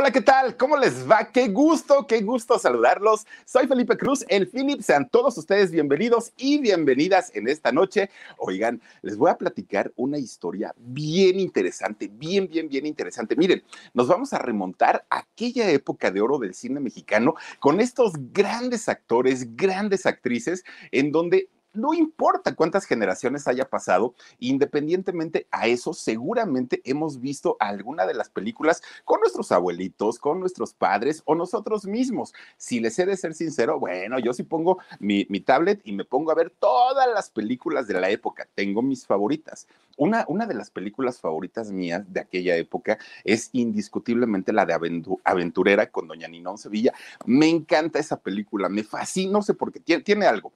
[0.00, 0.56] Hola, ¿qué tal?
[0.56, 1.32] ¿Cómo les va?
[1.32, 3.26] Qué gusto, qué gusto saludarlos.
[3.44, 4.80] Soy Felipe Cruz, el Philip.
[4.80, 8.08] Sean todos ustedes bienvenidos y bienvenidas en esta noche.
[8.36, 13.34] Oigan, les voy a platicar una historia bien interesante, bien, bien, bien interesante.
[13.34, 18.12] Miren, nos vamos a remontar a aquella época de oro del cine mexicano con estos
[18.32, 25.92] grandes actores, grandes actrices, en donde no importa cuántas generaciones haya pasado, independientemente a eso,
[25.92, 31.86] seguramente hemos visto alguna de las películas con nuestros abuelitos, con nuestros padres o nosotros
[31.86, 32.34] mismos.
[32.56, 36.30] Si les he de ser sincero, bueno, yo sí pongo mi, tablet y me pongo
[36.30, 38.48] a ver todas las películas de la época.
[38.54, 39.66] Tengo mis favoritas.
[39.96, 45.90] Una, una de las películas favoritas mías de aquella época es indiscutiblemente la de Aventurera
[45.90, 46.92] con Doña Ninón Sevilla.
[47.24, 50.52] Me encanta esa película, me fascina, no sé por qué, tiene, tiene algo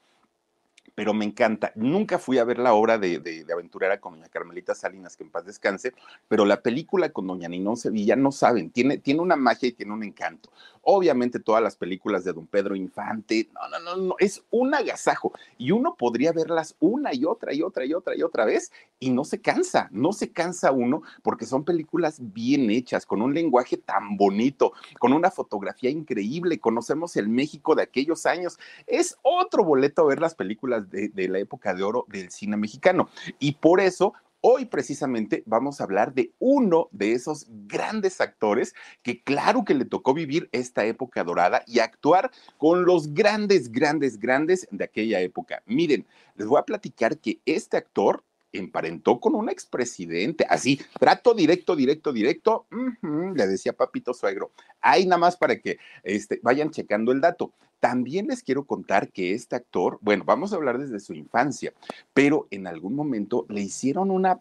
[0.95, 1.73] pero me encanta.
[1.75, 5.47] Nunca fui a ver la obra de, Aventurera con doña Carmelita Salinas, que en paz
[5.47, 5.93] descanse,
[6.29, 9.93] pero la película con doña Ninón Sevilla, no saben, tiene, tiene una magia y tiene
[9.93, 10.51] un encanto.
[10.83, 15.33] Obviamente todas las películas de don Pedro Infante, no, no, no, no, es un agasajo.
[15.58, 19.11] Y uno podría verlas una y otra y otra y otra y otra vez y
[19.11, 23.77] no se cansa, no se cansa uno porque son películas bien hechas, con un lenguaje
[23.77, 28.58] tan bonito, con una fotografía increíble, conocemos el México de aquellos años.
[28.86, 33.08] Es otro boleto ver las películas de, de la época de oro del cine mexicano.
[33.39, 34.14] Y por eso
[34.45, 39.85] Hoy precisamente vamos a hablar de uno de esos grandes actores que claro que le
[39.85, 45.63] tocó vivir esta época dorada y actuar con los grandes, grandes, grandes de aquella época.
[45.64, 51.77] Miren, les voy a platicar que este actor emparentó con un expresidente, así, trato directo,
[51.77, 52.67] directo, directo,
[53.01, 54.51] le decía papito suegro.
[54.80, 57.52] Ahí nada más para que este, vayan checando el dato.
[57.80, 61.73] También les quiero contar que este actor, bueno, vamos a hablar desde su infancia,
[62.14, 64.40] pero en algún momento le hicieron una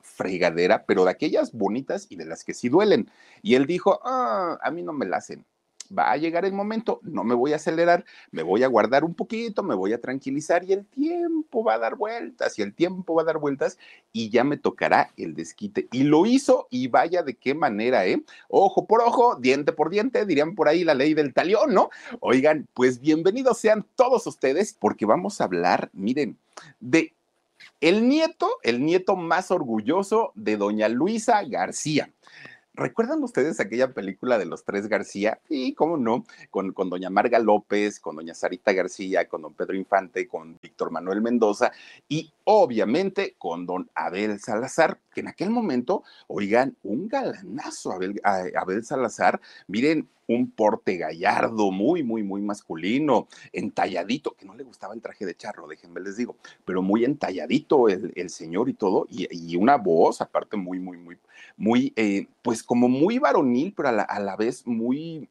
[0.00, 3.10] fregadera, pero de aquellas bonitas y de las que sí duelen.
[3.42, 5.44] Y él dijo, ah, a mí no me la hacen
[5.96, 9.14] va a llegar el momento, no me voy a acelerar, me voy a guardar un
[9.14, 13.14] poquito, me voy a tranquilizar y el tiempo va a dar vueltas y el tiempo
[13.14, 13.78] va a dar vueltas
[14.12, 15.88] y ya me tocará el desquite.
[15.92, 18.22] Y lo hizo y vaya de qué manera, ¿eh?
[18.48, 21.90] Ojo por ojo, diente por diente, dirían por ahí la ley del talión, ¿no?
[22.20, 26.38] Oigan, pues bienvenidos sean todos ustedes porque vamos a hablar, miren,
[26.80, 27.14] de
[27.80, 32.10] el nieto, el nieto más orgulloso de doña Luisa García.
[32.76, 35.40] ¿Recuerdan ustedes aquella película de los tres García?
[35.48, 39.76] Y cómo no, con, con, doña Marga López, con doña Sarita García, con don Pedro
[39.76, 41.70] Infante, con Víctor Manuel Mendoza
[42.08, 48.84] y obviamente con don Abel Salazar, que en aquel momento, oigan, un galanazo Abel, Abel
[48.84, 55.02] Salazar, miren, un porte gallardo, muy, muy, muy masculino, entalladito, que no le gustaba el
[55.02, 59.76] traje de charro, déjenme les digo, pero muy entalladito el, señor y todo, y, una
[59.76, 61.18] voz aparte muy, muy, muy,
[61.56, 65.28] muy, eh, pues como muy varonil, pero a la, a la vez muy,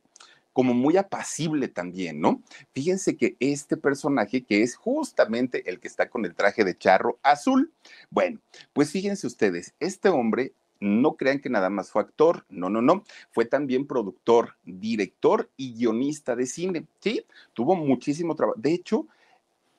[0.54, 2.42] como muy apacible también, ¿no?
[2.74, 7.20] Fíjense que este personaje, que es justamente el que está con el traje de charro
[7.24, 7.74] azul,
[8.10, 8.40] bueno,
[8.72, 13.04] pues fíjense ustedes, este hombre no crean que nada más fue actor, no, no, no,
[13.32, 17.26] fue también productor, director y guionista de cine, ¿sí?
[17.54, 18.60] Tuvo muchísimo trabajo.
[18.60, 19.08] De hecho,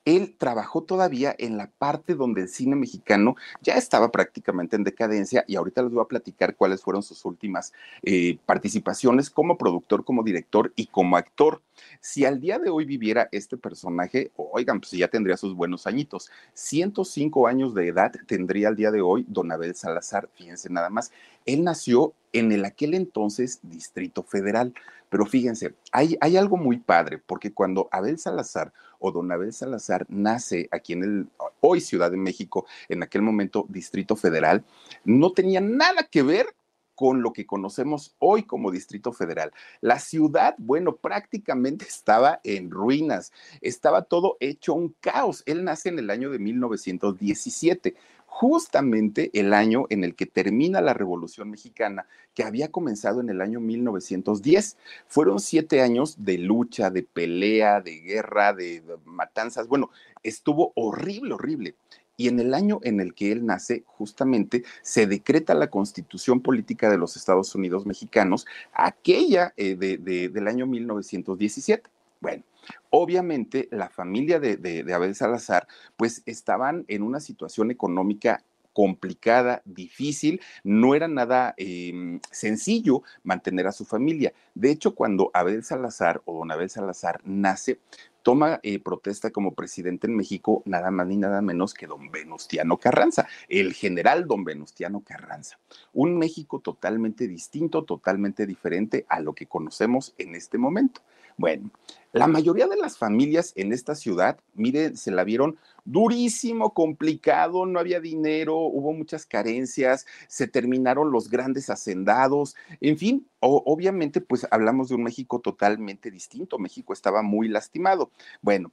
[0.05, 5.45] él trabajó todavía en la parte donde el cine mexicano ya estaba prácticamente en decadencia
[5.49, 7.73] y ahorita les voy a platicar cuáles fueron sus últimas
[8.03, 11.63] eh, participaciones como productor, como director y como actor.
[12.01, 16.31] Si al día de hoy viviera este personaje, oigan, pues ya tendría sus buenos añitos.
[16.53, 21.13] 105 años de edad tendría al día de hoy Don Abel Salazar, fíjense nada más.
[21.47, 24.75] Él nació en el aquel entonces Distrito Federal.
[25.15, 30.05] Pero fíjense, hay, hay algo muy padre, porque cuando Abel Salazar o don Abel Salazar
[30.09, 31.29] nace aquí en el
[31.61, 34.65] hoy Ciudad de México, en aquel momento Distrito Federal,
[35.05, 36.57] no tenía nada que ver
[36.97, 39.53] con lo que conocemos hoy como Distrito Federal.
[39.81, 45.45] La ciudad, bueno, prácticamente estaba en ruinas, estaba todo hecho un caos.
[45.47, 47.95] Él nace en el año de 1917
[48.35, 53.41] justamente el año en el que termina la Revolución Mexicana, que había comenzado en el
[53.41, 54.77] año 1910.
[55.07, 59.69] Fueron siete años de lucha, de pelea, de guerra, de, matanzas.
[59.69, 59.91] Bueno,
[60.25, 61.77] estuvo horrible, horrible.
[62.17, 66.91] Y en el año en el que él nace, justamente, se decreta la constitución política
[66.91, 71.89] de los Estados Unidos mexicanos, aquella eh, del año 1917.
[72.21, 72.43] Bueno,
[72.91, 75.67] obviamente la familia de, Abel Salazar,
[75.97, 83.73] pues estaban en una situación económica complicada, difícil, no era nada em, sencillo mantener a
[83.73, 84.33] su familia.
[84.55, 87.79] De hecho, cuando Abel Salazar o don Abel Salazar nace,
[88.25, 92.79] toma eh, protesta como presidente en México nada más ni nada menos que don Venustiano
[92.79, 95.59] Carranza, el general don Venustiano Carranza.
[95.93, 101.03] Un México totalmente distinto, totalmente diferente a lo que conocemos en este momento.
[101.37, 101.71] Bueno,
[102.13, 107.81] la mayoría de las familias en esta ciudad, mire, se la vieron durísimo, complicado, no
[107.81, 114.91] había dinero, hubo muchas carencias, se terminaron los grandes hacendados, en fin, obviamente pues hablamos
[114.91, 118.13] de un México totalmente distinto, México estaba muy lastimado.
[118.43, 118.71] Bueno,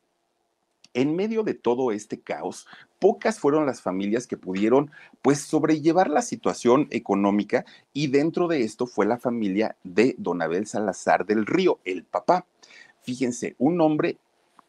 [0.94, 2.68] en medio de todo este caos,
[3.00, 4.92] pocas fueron las familias que pudieron
[5.22, 10.68] pues sobrellevar la situación económica y dentro de esto fue la familia de Don Abel
[10.68, 12.46] Salazar del Río, el papá.
[13.02, 14.18] Fíjense, un hombre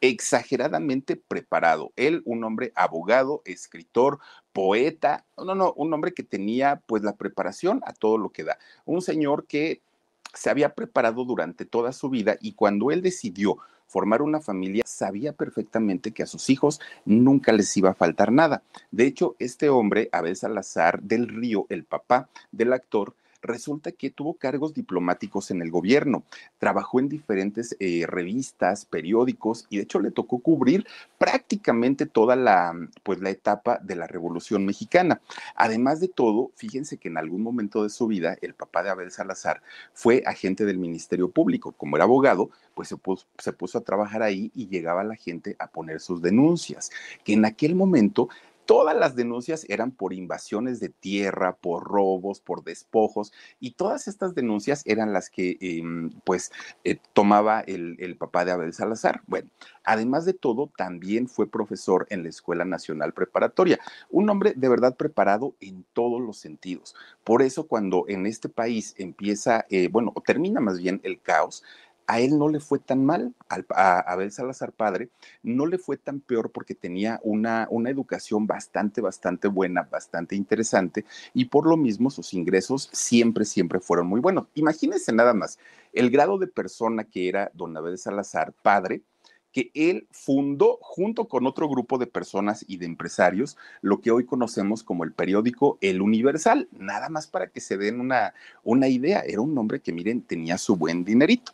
[0.01, 1.93] exageradamente preparado.
[1.95, 4.19] Él, un hombre abogado, escritor,
[4.51, 8.57] poeta, no, no, un hombre que tenía pues la preparación a todo lo que da.
[8.85, 9.81] Un señor que
[10.33, 13.57] se había preparado durante toda su vida y cuando él decidió
[13.87, 18.63] formar una familia, sabía perfectamente que a sus hijos nunca les iba a faltar nada.
[18.91, 24.33] De hecho, este hombre, Abel Salazar del Río, el papá del actor, resulta que tuvo
[24.33, 26.23] cargos diplomáticos en el gobierno,
[26.57, 30.87] trabajó en diferentes eh, revistas, periódicos y de hecho le tocó cubrir
[31.17, 32.73] prácticamente toda la,
[33.03, 35.21] pues, la etapa de la Revolución Mexicana.
[35.55, 39.11] Además de todo, fíjense que en algún momento de su vida el papá de Abel
[39.11, 39.61] Salazar
[39.93, 44.23] fue agente del Ministerio Público, como era abogado, pues se puso, se puso a trabajar
[44.23, 46.91] ahí y llegaba la gente a poner sus denuncias,
[47.23, 48.29] que en aquel momento
[48.65, 54.35] Todas las denuncias eran por invasiones de tierra, por robos, por despojos, y todas estas
[54.35, 56.51] denuncias eran las que em, pues
[56.83, 59.21] eh, tomaba el, papá de Abel Salazar.
[59.27, 59.49] Bueno,
[59.83, 63.79] además de todo, también fue profesor en la Escuela Nacional Preparatoria,
[64.09, 66.95] un hombre de verdad preparado en todos los sentidos.
[67.23, 71.63] Por eso cuando en este país empieza, eh, bueno, termina más bien el caos,
[72.07, 75.09] a él no le fue tan mal, a Abel Salazar padre,
[75.41, 81.05] no le fue tan peor porque tenía una, una educación bastante, bastante buena, bastante interesante
[81.33, 84.47] y por lo mismo sus ingresos siempre, siempre fueron muy buenos.
[84.55, 85.59] Imagínense nada más
[85.93, 89.03] el grado de persona que era don Abel Salazar padre,
[89.53, 94.25] que él fundó junto con otro grupo de personas y de empresarios lo que hoy
[94.25, 98.33] conocemos como el periódico El Universal, nada más para que se den una,
[98.63, 99.21] una idea.
[99.21, 101.53] Era un hombre que, miren, tenía su buen dinerito.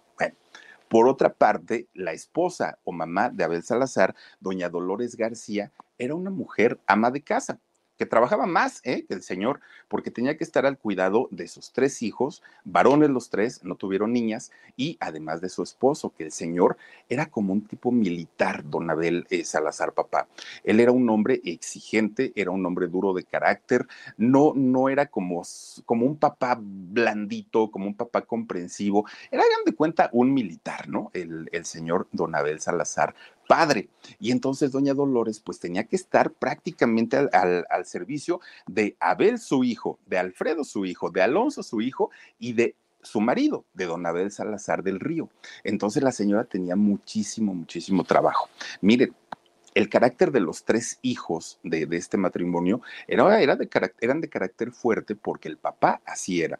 [0.88, 6.31] Por otra parte, la esposa o mamá de Abel Salazar, doña Dolores García, era una
[6.31, 7.60] mujer ama de casa
[8.00, 9.04] que trabajaba más ¿eh?
[9.06, 9.60] que el señor,
[9.90, 14.13] porque tenía que estar al cuidado de sus tres hijos, varones los tres, no tuvieron
[14.13, 16.78] niñas, y además de su esposo, que el señor
[17.09, 20.30] era como un tipo militar, don Abel eh, Salazar Papá.
[20.64, 23.85] Él era un hombre exigente, era un hombre duro de carácter,
[24.16, 25.44] no, no era como,
[25.85, 31.12] como un papá blandito, como un papá comprensivo, era, hagan de cuenta, un militar, ¿no?
[31.14, 33.14] El, el señor don Abel Salazar
[33.50, 33.90] padre.
[34.20, 39.98] Y entonces doña Dolores pues tenía que estar prácticamente al, servicio de Abel su hijo,
[40.06, 44.30] de Alfredo su hijo, de Alonso su hijo y de su marido, de don Abel
[44.30, 45.30] Salazar del Río.
[45.64, 48.50] Entonces la señora tenía muchísimo, muchísimo trabajo.
[48.82, 49.16] Miren,
[49.74, 53.68] el carácter de los tres hijos de, este matrimonio era, era de,
[54.00, 56.60] eran de carácter fuerte porque el papá así era.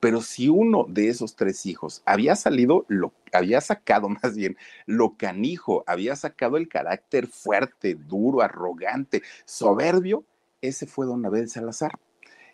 [0.00, 5.16] Pero si uno de esos tres hijos había salido, lo había sacado más bien lo
[5.16, 10.24] canijo, había sacado el carácter fuerte, duro, arrogante, soberbio,
[10.60, 11.92] ese fue don Abel Salazar.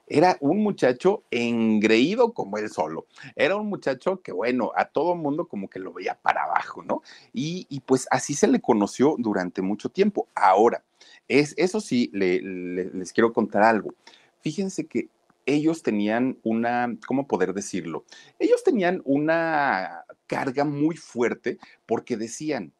[0.07, 3.07] Era un muchacho engreído como él solo.
[3.37, 7.03] Era un muchacho que, bueno, a todo mundo como que lo veía para abajo, ¿no?
[7.33, 10.29] Y, pues así se le conoció durante mucho tiempo.
[10.35, 10.85] Ahora,
[11.29, 13.95] es, eso sí, les quiero contar algo.
[14.41, 15.09] Fíjense que
[15.47, 18.05] ellos tenían una, ¿cómo poder decirlo?
[18.39, 22.73] Ellos tenían una carga muy fuerte porque decían,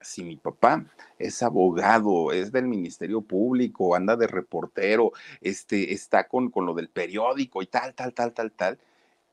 [0.00, 0.86] si mi papá
[1.18, 6.88] es abogado, es del Ministerio Público, anda de reportero, este, está con, con lo del
[6.88, 8.78] periódico y tal, tal, tal, tal, tal,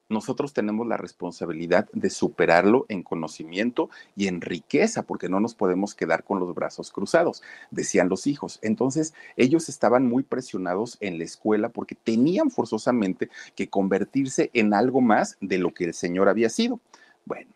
[0.10, 5.96] nosotros tenemos la responsabilidad de superarlo en conocimiento y en riqueza, porque no nos podemos
[5.96, 8.60] quedar con los brazos cruzados, decían los hijos.
[8.62, 15.02] Entonces, ellos estaban muy presionados en la escuela porque tenían forzosamente que convertirse en algo
[15.02, 16.80] más de lo que el Señor había sido.
[17.26, 17.52] Bueno,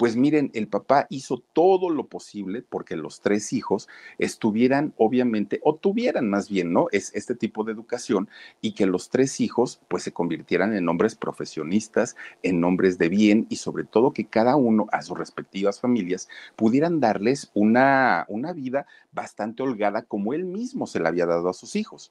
[0.00, 5.74] pues miren, el papá hizo todo lo posible porque los tres hijos estuvieran, obviamente, o
[5.74, 6.86] tuvieran más bien, ¿no?
[6.90, 8.30] Es este tipo de educación
[8.62, 13.46] y que los tres hijos, pues, se convirtieran en hombres profesionistas, en hombres de bien
[13.50, 18.86] y sobre todo que cada uno a sus respectivas familias pudieran darles una, una vida
[19.12, 22.10] bastante holgada como él mismo se la había dado a sus hijos.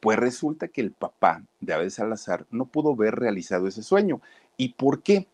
[0.00, 4.20] Pues resulta que el papá de Abel Salazar no pudo ver realizado ese sueño.
[4.58, 5.26] ¿Y por qué?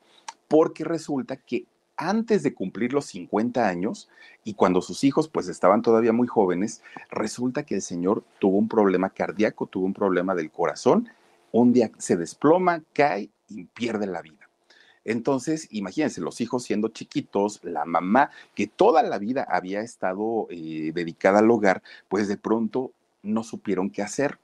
[0.47, 4.09] Porque resulta que antes de cumplir los 50 años
[4.45, 8.69] y cuando sus hijos pues estaban todavía muy jóvenes, resulta que el señor tuvo un
[8.69, 11.09] problema cardíaco, tuvo un problema del corazón,
[11.53, 14.49] un día se desploma, cae y pierde la vida.
[15.05, 20.91] Entonces, imagínense, los hijos siendo chiquitos, la mamá que toda la vida había estado eh,
[20.93, 22.91] dedicada al hogar, pues de pronto
[23.23, 24.41] no supieron qué hacer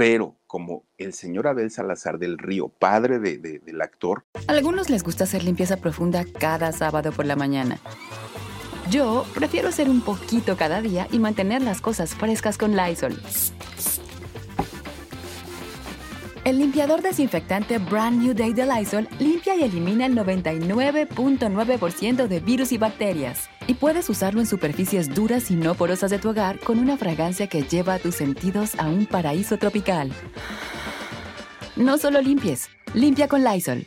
[0.00, 4.24] pero como el señor Abel Salazar del Río, padre del actor.
[4.48, 7.78] A algunos les gusta hacer limpieza profunda cada sábado por la mañana.
[8.90, 13.16] Yo prefiero hacer un poquito cada día y mantener las cosas frescas con Lysol.
[16.42, 22.72] El limpiador desinfectante Brand New Day de Lysol limpia y elimina el 99.9% de virus
[22.72, 23.49] y bacterias.
[23.66, 27.46] Y puedes usarlo en superficies duras y no porosas de tu hogar con una fragancia
[27.46, 30.12] que lleva a tus sentidos a un paraíso tropical.
[31.76, 33.86] No solo limpies, limpia con Lysol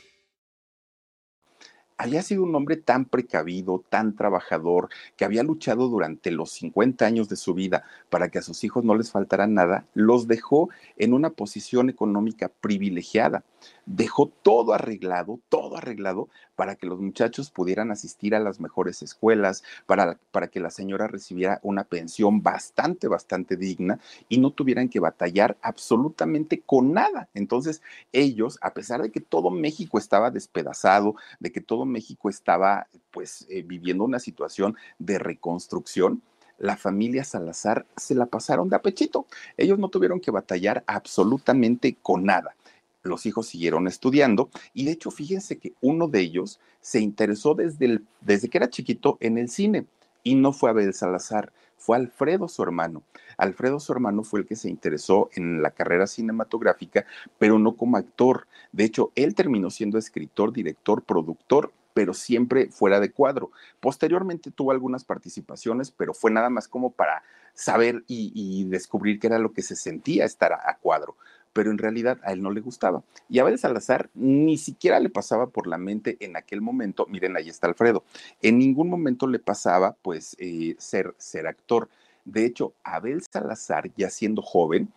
[2.03, 7.29] había sido un hombre tan precavido, tan trabajador, que había luchado durante los 50 años
[7.29, 11.13] de su vida para que a sus hijos no les faltara nada, los dejó en
[11.13, 13.45] una posición económica privilegiada
[13.85, 19.63] dejó todo arreglado, todo arreglado para que los muchachos pudieran asistir a las mejores escuelas,
[19.85, 24.99] para, para que la señora recibiera una pensión bastante, bastante digna y no tuvieran que
[24.99, 27.29] batallar absolutamente con nada.
[27.33, 32.87] Entonces, ellos, a pesar de que todo México estaba despedazado, de que todo México estaba
[33.11, 36.21] pues eh, viviendo una situación de reconstrucción,
[36.59, 39.25] la familia Salazar se la pasaron de apechito.
[39.57, 42.55] Ellos no tuvieron que batallar absolutamente con nada
[43.03, 48.01] los hijos siguieron estudiando y de hecho fíjense que uno de ellos se interesó desde,
[48.21, 49.85] desde que era chiquito en el cine
[50.23, 53.03] y no fue Abel Salazar, fue Alfredo su hermano.
[53.37, 57.05] Alfredo su hermano fue el que se interesó en la carrera cinematográfica,
[57.37, 58.47] pero no como actor.
[58.71, 63.51] De hecho, él terminó siendo escritor, director, productor, pero siempre fuera de cuadro.
[63.81, 67.21] Posteriormente tuvo algunas participaciones, pero fue nada más como para
[67.53, 71.17] saber y, descubrir qué era lo que se sentía estar a cuadro
[71.53, 73.03] pero en realidad a él no le gustaba.
[73.29, 77.49] Y Abel Salazar ni siquiera le pasaba por la mente en aquel momento, miren, ahí
[77.49, 78.03] está Alfredo,
[78.41, 81.89] en ningún momento le pasaba pues eh, ser, ser actor.
[82.25, 84.91] De hecho, Abel Salazar, ya siendo joven,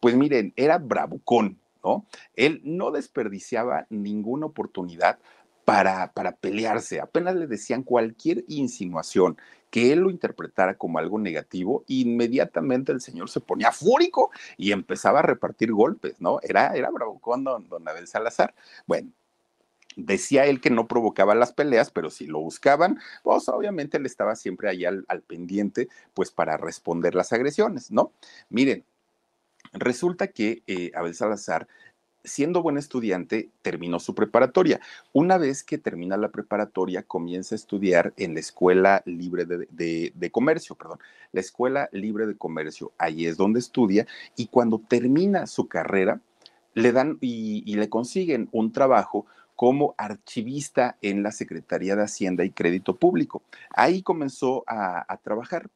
[0.00, 2.04] pues miren, era bravucón, ¿no?
[2.34, 5.18] Él no desperdiciaba ninguna oportunidad
[5.66, 9.36] para, para pelearse, apenas le decían cualquier insinuación
[9.68, 15.18] que él lo interpretara como algo negativo, inmediatamente el señor se ponía fúrico y empezaba
[15.18, 16.38] a repartir golpes, ¿no?
[16.44, 16.88] Era, era
[17.20, 18.54] con don, Abel Salazar.
[18.86, 19.10] Bueno,
[19.98, 24.36] Decía él que no provocaba las peleas, pero si lo buscaban, pues obviamente él estaba
[24.36, 28.12] siempre ahí al, al, pendiente, pues para responder las agresiones, ¿no?
[28.50, 28.84] Miren,
[29.72, 31.66] resulta que eh, Abel Salazar
[32.26, 34.80] siendo buen estudiante, terminó su preparatoria.
[35.12, 40.74] Una vez que termina la preparatoria, comienza a estudiar en la Escuela Libre de, Comercio,
[40.76, 40.98] perdón,
[41.32, 42.92] la Escuela Libre de Comercio.
[42.98, 44.06] Ahí es donde estudia
[44.36, 46.20] y cuando termina su carrera,
[46.74, 52.50] le dan y, le consiguen un trabajo como archivista en la Secretaría de Hacienda y
[52.50, 53.42] Crédito Público.
[53.70, 55.70] Ahí comenzó a, a trabajar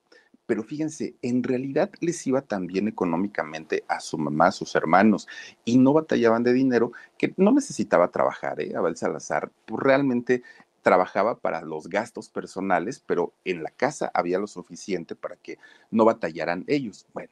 [0.51, 5.29] pero fíjense, en realidad les iba tan bien económicamente a su mamá, a sus hermanos,
[5.65, 8.73] y no batallaban de dinero, que no necesitaba trabajar, ¿eh?
[8.75, 10.43] Abel Salazar pues, realmente
[10.83, 15.57] trabajaba para los gastos personales, pero en la casa había lo suficiente para que
[15.93, 17.07] no batallaran ellos.
[17.15, 17.31] Bueno,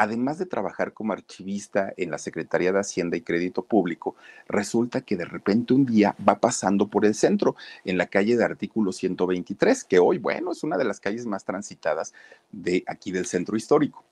[0.00, 4.16] además de trabajar como archivista en la Secretaría de Hacienda y Crédito Público,
[4.48, 7.54] resulta que de repente un día va pasando por el centro,
[7.84, 11.44] en la calle de Artículo 123, que hoy, bueno, es una de las calles más
[11.44, 12.14] transitadas
[12.50, 14.02] de aquí del centro histórico.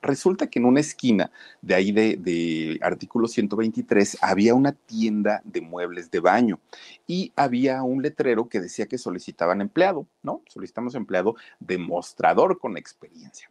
[0.00, 6.10] Resulta que en una esquina de ahí de, artículo 123 había una tienda de muebles
[6.10, 6.60] de baño
[7.06, 10.40] y había un letrero que decía que solicitaban empleado, ¿no?
[10.48, 13.50] Solicitamos empleado demostrador con experiencia.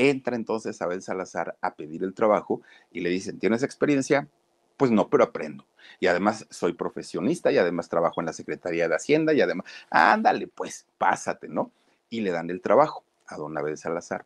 [0.00, 4.28] Entra entonces Abel Salazar a pedir el trabajo y le dicen, ¿tienes experiencia?
[4.76, 5.66] Pues no, pero aprendo.
[5.98, 10.46] Y además soy profesionista y además trabajo en la Secretaría de Hacienda y además, ándale,
[10.48, 11.70] pues, pásate, ¿no?
[12.08, 14.24] Y le dan el trabajo a don Abel Salazar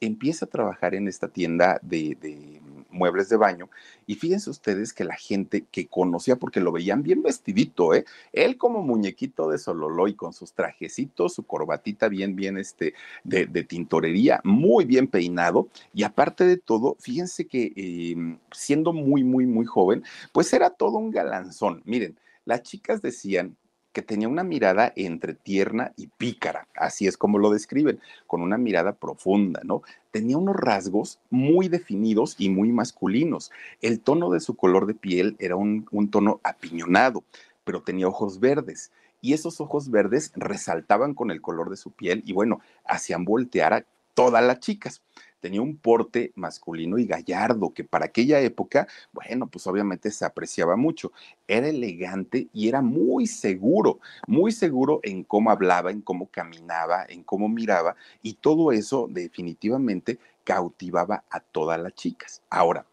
[0.00, 3.68] empieza a trabajar en esta tienda de, muebles de baño
[4.06, 8.04] y fíjense ustedes que la gente que conocía, porque lo veían bien vestidito, ¿eh?
[8.32, 14.40] Él como muñequito de Sololoy con sus trajecitos, su corbatita bien, bien este, de, tintorería,
[14.44, 20.04] muy bien peinado y aparte de todo, fíjense que em, siendo muy, muy, muy joven,
[20.32, 21.82] pues era todo un galanzón.
[21.84, 23.56] Miren, las chicas decían
[23.96, 28.58] que tenía una mirada entre tierna y pícara, así es como lo describen, con una
[28.58, 29.80] mirada profunda, ¿no?
[30.10, 33.50] Tenía unos rasgos muy definidos y muy masculinos.
[33.80, 37.24] El tono de su color de piel era un, un tono apiñonado,
[37.64, 42.22] pero tenía ojos verdes y esos ojos verdes resaltaban con el color de su piel
[42.26, 45.00] y bueno, hacían voltear a todas las chicas
[45.40, 50.76] tenía un porte masculino y gallardo, que para aquella época, bueno, pues obviamente se apreciaba
[50.76, 51.12] mucho.
[51.46, 57.22] Era elegante y era muy seguro, muy seguro en cómo hablaba, en cómo caminaba, en
[57.22, 62.42] cómo miraba, y todo eso definitivamente cautivaba a todas las chicas.
[62.50, 62.86] Ahora,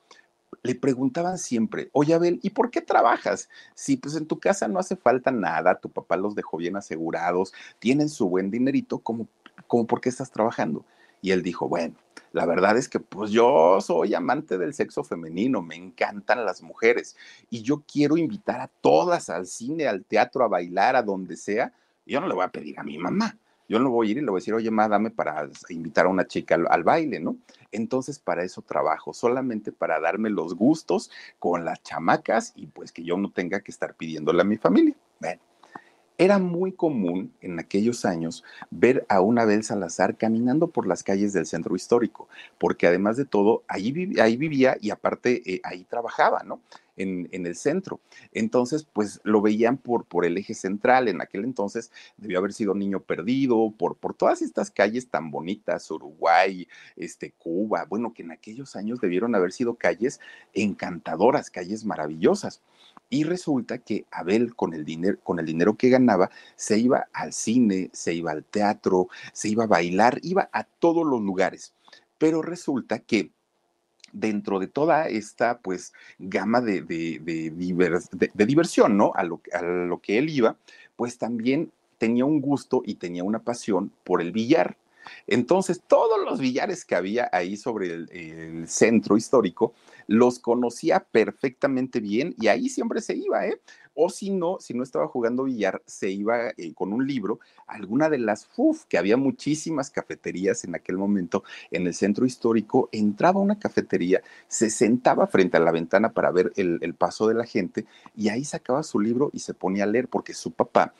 [0.63, 3.49] le preguntaban siempre, oye Abel, ¿y por qué trabajas?
[3.75, 7.53] Si pues en tu casa no hace falta nada, tu papá los dejó bien asegurados,
[7.79, 9.27] tienen su buen dinerito, ¿cómo,
[9.67, 10.85] cómo por qué estás trabajando?
[11.21, 11.95] Y él dijo, bueno,
[12.33, 17.15] la verdad es que pues yo soy amante del sexo femenino, me encantan las mujeres
[17.51, 21.71] y yo quiero invitar a todas al cine, al teatro, a bailar, a donde sea.
[22.07, 23.37] Yo no le voy a pedir a mi mamá.
[23.69, 26.07] Yo no voy a ir y le voy a decir, oye, ma, dame para invitar
[26.07, 27.37] a una chica al, al, baile, ¿no?
[27.71, 33.03] Entonces, para eso trabajo, solamente para darme los gustos con las chamacas y pues que
[33.03, 34.95] yo no tenga que estar pidiéndole a mi familia.
[35.19, 35.39] Bueno,
[36.17, 41.33] era muy común en aquellos años ver a una Abel Salazar caminando por las calles
[41.33, 42.27] del centro histórico,
[42.59, 46.61] porque además de todo, ahí, vivía y aparte eh, ahí trabajaba, ¿no?
[46.95, 47.99] En, el centro.
[48.33, 51.07] Entonces, pues lo veían por, por el eje central.
[51.07, 55.89] En aquel entonces debió haber sido niño perdido, por, por todas estas calles tan bonitas,
[55.89, 60.19] Uruguay, este, Cuba, bueno, que en aquellos años debieron haber sido calles
[60.53, 62.61] encantadoras, calles maravillosas.
[63.13, 67.31] Y resulta que Abel, con el, dinero, con el dinero que ganaba, se iba al
[67.31, 71.75] cine, se iba al teatro, se iba a bailar, iba a todos los lugares.
[72.17, 73.29] Pero resulta que
[74.13, 79.11] dentro de toda esta pues gama de, de, diversión, ¿no?
[79.13, 80.57] A lo, a lo que él iba,
[80.95, 84.75] pues también tenía un gusto y tenía una pasión por el billar.
[85.27, 89.73] Entonces, todos los billares que había ahí sobre el, centro histórico,
[90.07, 93.59] los conocía perfectamente bien y ahí siempre se iba, ¿eh?
[93.95, 98.09] O si no, si no estaba jugando billar, se iba eh, con un libro alguna
[98.09, 103.39] de las FUF, que había muchísimas cafeterías en aquel momento en el centro histórico, entraba
[103.39, 107.45] a una cafetería, se sentaba frente a la ventana para ver el paso de la
[107.45, 107.85] gente
[108.15, 110.93] y ahí sacaba su libro y se ponía a leer porque su papá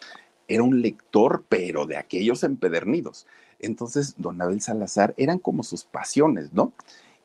[0.48, 3.26] era un lector, pero de aquellos empedernidos.
[3.64, 6.74] Entonces, don Abel Salazar eran como sus pasiones, ¿no?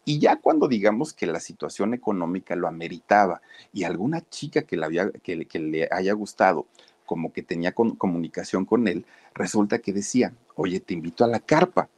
[0.05, 4.87] Y ya cuando digamos que la situación económica lo ameritaba y alguna chica que le,
[4.87, 6.66] había, que, le haya gustado,
[7.05, 11.90] como que tenía comunicación con él, resulta que decía, oye, te invito a la carpa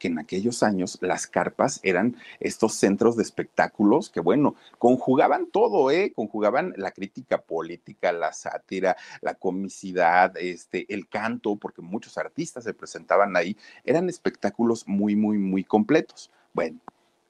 [0.00, 5.92] que en aquellos años las carpas eran estos centros de espectáculos que, bueno, conjugaban todo,
[5.92, 6.12] ¿eh?
[6.16, 12.74] Conjugaban la crítica política, la sátira, la comicidad, este, el canto, porque muchos artistas se
[12.74, 13.56] presentaban ahí.
[13.84, 16.30] Eran espectáculos muy, muy, muy completos.
[16.52, 16.80] Bueno,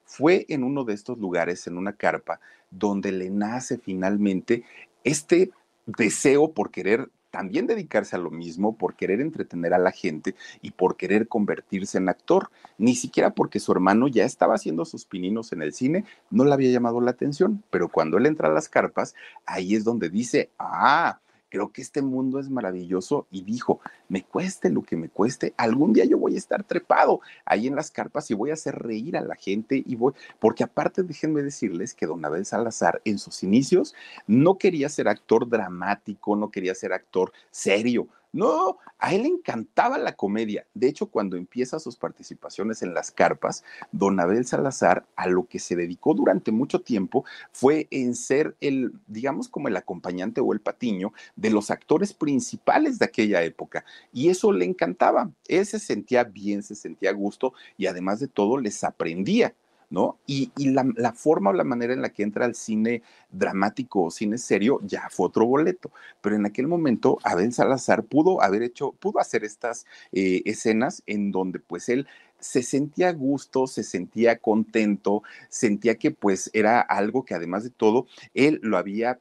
[0.04, 4.64] fue en uno de estos lugares, en una carpa, donde le nace finalmente
[5.04, 5.50] este
[5.86, 10.72] deseo por querer también dedicarse a lo mismo por querer entretener a la gente y
[10.72, 15.52] por querer convertirse en actor, ni siquiera porque su hermano ya estaba haciendo sus pininos
[15.52, 18.68] en el cine, no le había llamado la atención, pero cuando él entra a las
[18.68, 19.14] carpas,
[19.46, 24.70] ahí es donde dice, ah, creo que este mundo es maravilloso y dijo, me cueste
[24.70, 28.30] lo que me cueste, algún día yo voy a estar trepado ahí en las carpas
[28.30, 32.06] y voy a hacer reír a la gente y voy, porque aparte déjenme decirles que
[32.06, 33.94] don Abel Salazar en sus inicios
[34.26, 39.98] no quería ser actor dramático, no quería ser actor serio, no, a él le encantaba
[39.98, 40.66] la comedia.
[40.74, 45.58] De hecho, cuando empieza sus participaciones en las carpas, don Abel Salazar a lo que
[45.58, 50.60] se dedicó durante mucho tiempo fue en ser el, digamos, como el acompañante o el
[50.60, 53.84] patiño de los actores principales de aquella época.
[54.12, 55.30] Y eso le encantaba.
[55.48, 59.54] Él se sentía bien, se sentía a gusto y además de todo les aprendía.
[59.90, 60.18] ¿No?
[60.26, 64.38] Y, la, forma o la manera en la que entra al cine dramático o cine
[64.38, 65.90] serio ya fue otro boleto.
[66.20, 71.32] Pero en aquel momento Abel Salazar pudo haber hecho, pudo hacer estas eh, escenas en
[71.32, 72.06] donde pues él
[72.38, 77.70] se sentía a gusto, se sentía contento, sentía que pues era algo que además de
[77.70, 79.20] todo, él lo había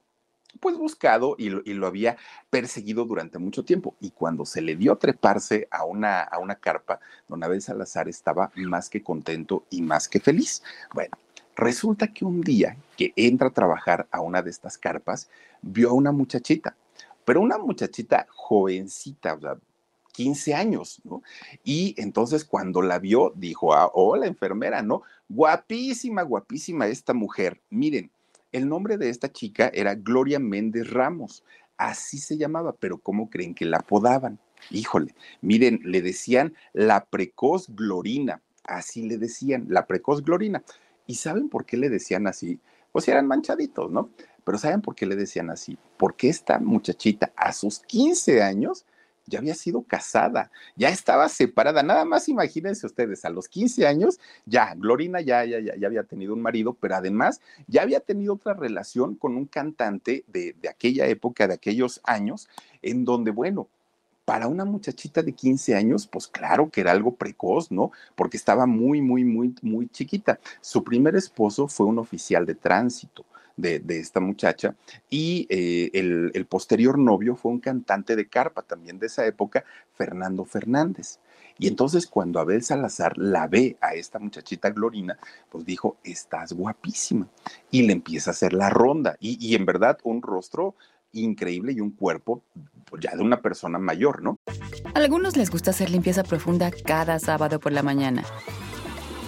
[0.59, 2.17] pues buscado y lo, había
[2.49, 3.95] perseguido durante mucho tiempo.
[3.99, 8.51] Y cuando se le dio treparse a una, a una carpa, don Abel Salazar estaba
[8.55, 10.63] más que contento y más que feliz.
[10.93, 11.17] Bueno,
[11.55, 15.29] resulta que un día que entra a trabajar a una de estas carpas,
[15.61, 16.75] vio a una muchachita,
[17.25, 19.57] pero una muchachita jovencita, o sea,
[20.13, 21.21] 15 años, ¿no?
[21.63, 25.03] Y entonces cuando la vio, dijo, ah, hola enfermera, ¿no?
[25.29, 27.61] Guapísima, guapísima esta mujer.
[27.69, 28.11] Miren,
[28.51, 31.43] el nombre de esta chica era Gloria Méndez Ramos.
[31.77, 34.39] Así se llamaba, pero ¿cómo creen que la apodaban?
[34.71, 38.41] Híjole, miren, le decían la precoz Glorina.
[38.65, 40.63] Así le decían, la precoz Glorina.
[41.07, 42.59] ¿Y saben por qué le decían así?
[42.91, 44.09] Pues eran manchaditos, ¿no?
[44.43, 45.77] Pero ¿saben por qué le decían así?
[45.97, 48.85] Porque esta muchachita a sus 15 años
[49.29, 51.83] ya había sido casada, ya estaba separada.
[51.83, 56.33] Nada más imagínense ustedes, a los 15 años, ya, Glorina ya, ya, ya, había tenido
[56.33, 61.07] un marido, pero además ya había tenido otra relación con un cantante de, de aquella
[61.07, 62.49] época, de aquellos años,
[62.81, 63.67] en donde, bueno,
[64.25, 67.91] para una muchachita de 15 años, pues claro que era algo precoz, ¿no?
[68.15, 70.39] Porque estaba muy, muy, muy, muy chiquita.
[70.61, 73.25] Su primer esposo fue un oficial de tránsito
[73.61, 74.75] de, esta muchacha.
[75.09, 80.45] Y eh, el, posterior novio fue un cantante de carpa también de esa época, Fernando
[80.45, 81.19] Fernández.
[81.57, 85.17] Y entonces cuando Abel Salazar la ve a esta muchachita Glorina,
[85.49, 87.27] pues dijo, estás guapísima.
[87.69, 89.17] Y le empieza a hacer la ronda.
[89.19, 90.75] Y, y en verdad un rostro
[91.11, 92.43] increíble y un cuerpo
[92.89, 94.39] pues, ya de una persona mayor, ¿no?
[94.93, 98.23] A algunos les gusta hacer limpieza profunda cada sábado por la mañana.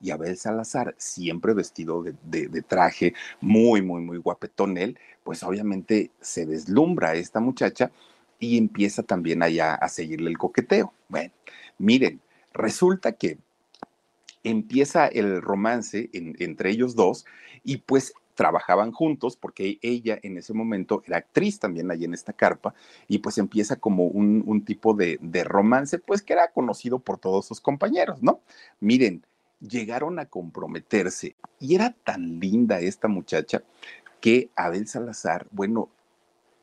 [0.00, 6.46] y Abel Salazar, siempre vestido de, traje, muy, muy, muy guapetón él, pues obviamente se
[6.46, 7.90] deslumbra esta muchacha
[8.38, 10.92] y empieza también allá a seguirle el coqueteo.
[11.08, 11.32] Bueno,
[11.78, 12.20] miren,
[12.52, 13.38] resulta que
[14.42, 17.26] empieza el romance entre ellos dos
[17.62, 22.32] y pues trabajaban juntos porque ella en ese momento era actriz también ahí en esta
[22.32, 22.72] carpa
[23.06, 27.18] y pues empieza como un, un tipo de, de, romance pues que era conocido por
[27.18, 28.40] todos sus compañeros, ¿no?
[28.80, 29.26] Miren,
[29.60, 31.36] llegaron a comprometerse.
[31.58, 33.62] Y era tan linda esta muchacha
[34.20, 35.88] que Abel Salazar, bueno,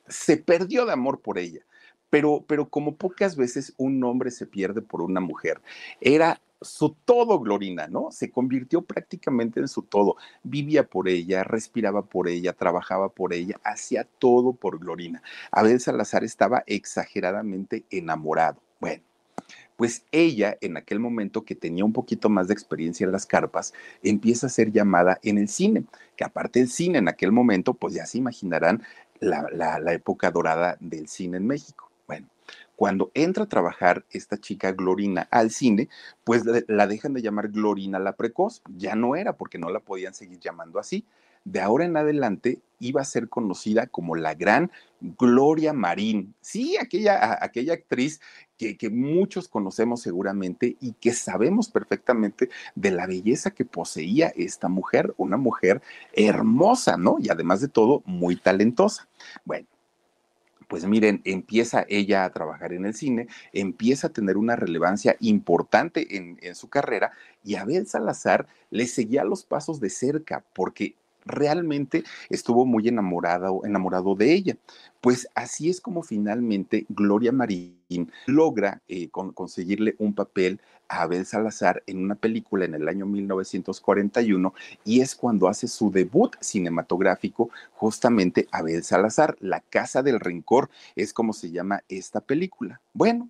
[0.08, 1.62] se perdió de amor por ella.
[2.10, 5.62] Pero, pero como pocas veces un hombre se pierde por una mujer,
[6.00, 8.12] era su todo, Glorina, ¿no?
[8.12, 10.16] Se convirtió prácticamente en su todo.
[10.44, 15.22] Vivía por ella, respiraba por ella, trabajaba por ella, hacía todo por Glorina.
[15.52, 18.62] Abel Salazar estaba exageradamente enamorado.
[18.80, 19.04] Bueno,
[19.78, 23.74] pues ella en aquel momento que tenía un poquito más de experiencia en las carpas,
[24.04, 25.86] empieza a ser llamada en el cine,
[26.18, 28.84] que aparte del cine en aquel momento, pues ya se imaginarán
[29.20, 31.90] la, época dorada del cine en México.
[32.08, 32.28] Bueno,
[32.76, 35.90] cuando entra a trabajar esta chica Glorina al cine,
[36.24, 40.14] pues la dejan de llamar Glorina la Precoz, ya no era porque no la podían
[40.14, 41.06] seguir llamando así.
[41.44, 46.36] De ahora en adelante iba a ser conocida como la gran Gloria Marín.
[46.42, 48.20] Sí, aquella, aquella actriz
[48.58, 55.14] que, muchos conocemos seguramente y que sabemos perfectamente de la belleza que poseía esta mujer,
[55.18, 55.82] una mujer
[56.14, 57.18] hermosa, ¿no?
[57.20, 59.08] Y además de todo, muy talentosa.
[59.46, 59.68] Bueno.
[60.68, 66.18] Pues miren, empieza ella a trabajar en el cine, empieza a tener una relevancia importante
[66.18, 72.04] en, en su carrera y Abel Salazar le seguía los pasos de cerca porque realmente
[72.30, 74.58] estuvo muy enamorado, enamorado de ella.
[75.02, 80.60] Pues así es como finalmente Gloria Marín logra eh, conseguirle un papel
[80.90, 84.54] a Abel Salazar en una película en el año 1941
[84.86, 89.38] y es cuando hace su debut cinematográfico justamente Abel Salazar.
[89.40, 92.82] La Casa del Rencor es como se llama esta película.
[92.94, 93.30] Bueno,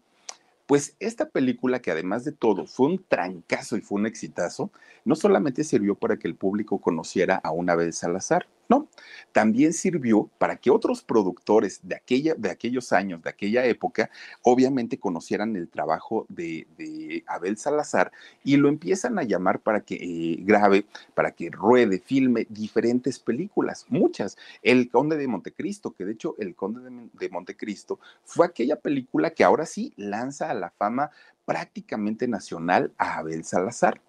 [0.67, 4.71] pues esta película, que además de todo fue un trancazo y fue un exitazo,
[5.06, 8.89] no solamente sirvió para que el público conociera a una vez Salazar, no,
[9.32, 14.10] también sirvió para que otros productores de, aquella, de aquellos años, de aquella época,
[14.41, 18.12] obviamente conocieran el trabajo de, Abel Salazar
[18.43, 23.86] y lo empiezan a llamar para que eh, grabe, para que ruede, filme diferentes películas,
[23.89, 24.38] muchas.
[24.62, 29.32] El Conde de Montecristo, que de hecho el Conde de, de Montecristo fue aquella película
[29.32, 31.12] que ahora sí lanza a la fama
[31.45, 34.01] prácticamente nacional a Abel Salazar.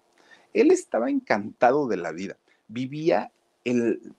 [0.53, 3.31] Él estaba encantado de la vida, vivía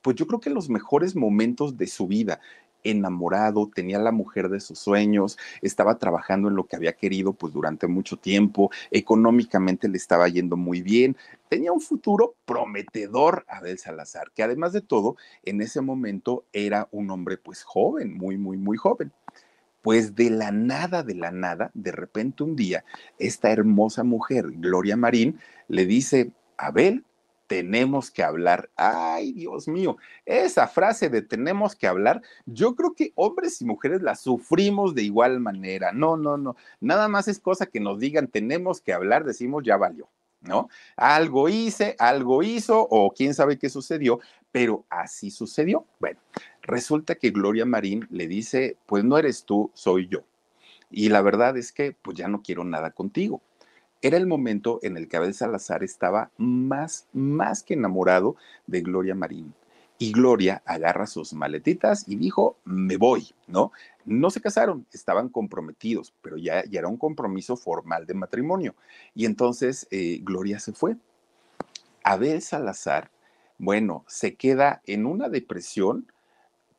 [0.03, 2.41] pues yo creo que los mejores momentos de su vida
[2.85, 7.53] enamorado, tenía la mujer de sus sueños, estaba trabajando en lo que había querido pues
[7.53, 11.17] durante mucho tiempo, económicamente le estaba yendo muy bien,
[11.49, 17.11] tenía un futuro prometedor Abel Salazar, que además de todo, en ese momento era un
[17.11, 19.13] hombre pues joven, muy, muy, muy joven.
[19.83, 22.85] Pues de la nada, de la nada, de repente un día,
[23.19, 27.07] esta hermosa mujer, Gloria Marín, le dice, Abel,
[27.51, 28.71] tenemos que hablar.
[28.77, 34.03] Ay, Dios mío, esa frase de tenemos que hablar, yo creo que hombres y mujeres
[34.03, 35.91] la sufrimos de igual manera.
[35.91, 36.55] No, no, no.
[36.79, 40.09] Nada más es cosa que nos digan tenemos que hablar, decimos ya valió.
[40.43, 40.69] ¿No?
[40.97, 44.21] Algo hice, algo hizo, o quién sabe qué sucedió,
[44.53, 45.85] pero así sucedió.
[45.99, 46.21] Bueno,
[46.63, 50.21] resulta que Gloria Marín le dice, pues no eres tú, soy yo.
[50.89, 53.43] Y la verdad es que, pues ya no quiero nada contigo.
[54.03, 58.37] Era el momento en el que Abel Salazar estaba más, más que enamorado
[58.67, 59.55] de Gloria Marín.
[59.99, 63.73] Y Gloria agarra sus maletitas y dijo, me voy, ¿no?
[64.07, 68.75] No se casaron, estaban comprometidos, pero ya, ya era un compromiso formal de matrimonio.
[69.15, 70.97] Y entonces eh, Gloria se fue.
[72.03, 73.11] Abel Salazar,
[73.59, 76.11] bueno, se queda en una depresión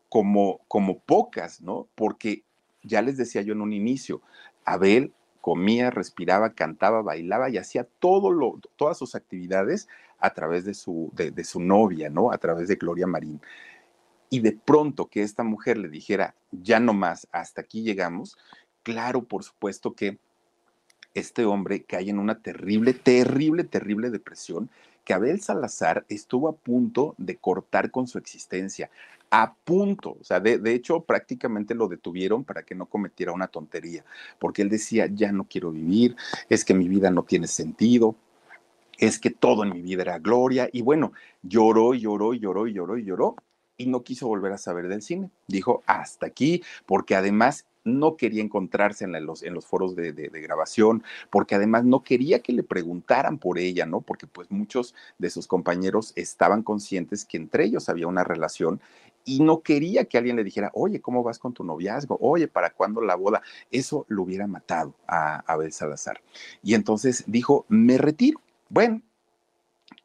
[0.09, 1.87] como, como pocas, ¿no?
[1.93, 2.43] Porque
[2.81, 4.23] ya les decía yo en un inicio,
[4.65, 9.87] Abel comía, respiraba, cantaba, bailaba y hacía todo lo, todas sus actividades
[10.19, 12.31] a través de su, de, su novia, ¿no?
[12.31, 13.41] A través de Gloria Marín.
[14.29, 18.37] Y de pronto que esta mujer le dijera, ya no más, hasta aquí llegamos,
[18.83, 20.19] claro, por supuesto que
[21.13, 24.69] este hombre cae en una terrible, terrible, terrible depresión
[25.03, 28.89] que Abel Salazar estuvo a punto de cortar con su existencia,
[29.31, 33.47] a punto, o sea, de, de, hecho prácticamente lo detuvieron para que no cometiera una
[33.47, 34.03] tontería,
[34.37, 36.15] porque él decía, ya no quiero vivir,
[36.49, 38.15] es que mi vida no tiene sentido,
[38.97, 43.35] es que todo en mi vida era gloria, y bueno, lloró, lloró, lloró, lloró, lloró,
[43.77, 45.31] y no quiso volver a saber del cine.
[45.47, 51.03] Dijo, hasta aquí, porque además no quería encontrarse en, los, en los foros de, grabación,
[51.29, 54.01] porque además no quería que le preguntaran por ella, ¿no?
[54.01, 58.81] Porque pues muchos de sus compañeros estaban conscientes que entre ellos había una relación
[59.25, 62.17] y no quería que alguien le dijera, oye, ¿cómo vas con tu noviazgo?
[62.21, 63.41] Oye, ¿para cuándo la boda?
[63.71, 66.21] Eso lo hubiera matado a Abel Salazar.
[66.63, 68.41] Y entonces dijo, me retiro.
[68.69, 69.01] Bueno,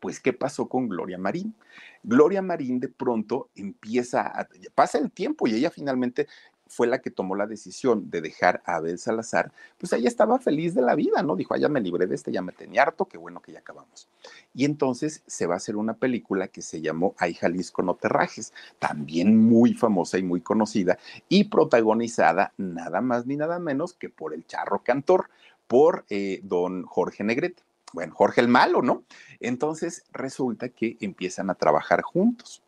[0.01, 1.55] pues, ¿qué pasó con Gloria Marín?
[2.03, 6.29] Gloria Marín de pronto empieza a, pasa el tiempo y ella finalmente
[6.69, 10.75] fue la que tomó la decisión de dejar a Abel Salazar, pues ella estaba feliz
[10.75, 11.37] de la vida, ¿no?
[11.37, 13.61] Dijo, ah, ya me libré de este, ya me tenía harto, qué bueno que ya
[13.61, 14.09] acabamos.
[14.55, 18.09] Y entonces se va a hacer una película que se llamó Ay Jalisco no te
[18.09, 20.99] rajes, también muy famosa y muy conocida
[21.29, 25.31] y protagonizada nada más ni nada menos que por el charro cantor,
[25.67, 27.63] por eh, don Jorge Negrete.
[27.93, 29.05] Bueno, Jorge el malo, ¿no?
[29.41, 32.63] Entonces resulta que empiezan a trabajar juntos.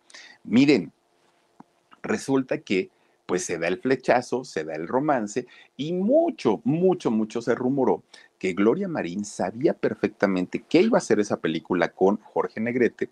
[0.44, 0.92] Miren,
[2.02, 2.90] resulta que
[3.28, 8.02] pues se da el flechazo, se da el romance y mucho, mucho, mucho se rumoró
[8.38, 13.10] que Gloria Marín sabía perfectamente que iba a hacer esa película con Jorge Negrete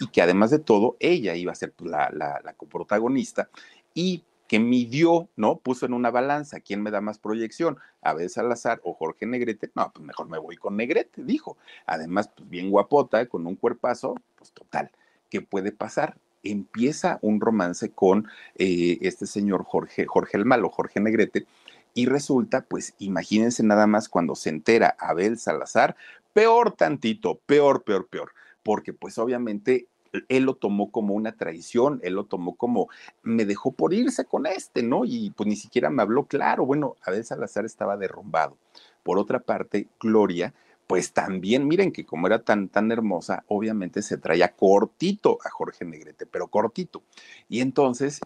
[0.00, 3.50] y que además de todo ella iba a ser pues, la, la, coprotagonista
[3.92, 5.58] y que midió, ¿no?
[5.58, 9.70] Puso en una balanza quién me da más proyección, Abel Salazar o Jorge Negrete.
[9.74, 11.58] No, pues mejor me voy con Negrete, dijo.
[11.84, 14.90] Además, pues bien guapota, con un cuerpazo, pues total,
[15.28, 16.16] ¿qué puede pasar?
[16.42, 21.46] Empieza un romance con eh, este señor Jorge, Jorge el Malo, Jorge Negrete,
[21.94, 25.96] y resulta, pues imagínense nada más cuando se entera Abel Salazar,
[26.32, 29.86] peor tantito, peor, peor, peor, porque pues obviamente
[30.28, 32.88] él lo tomó como una traición, él lo tomó como
[33.22, 35.04] me dejó por irse con este, ¿no?
[35.04, 36.64] Y pues ni siquiera me habló claro.
[36.64, 38.56] Bueno, Abel Salazar estaba derrumbado.
[39.02, 40.54] Por otra parte, Gloria
[40.88, 45.84] pues también miren que como era tan, tan hermosa, obviamente se traía cortito a Jorge
[45.84, 47.02] Negrete, pero cortito.
[47.46, 48.20] Y entonces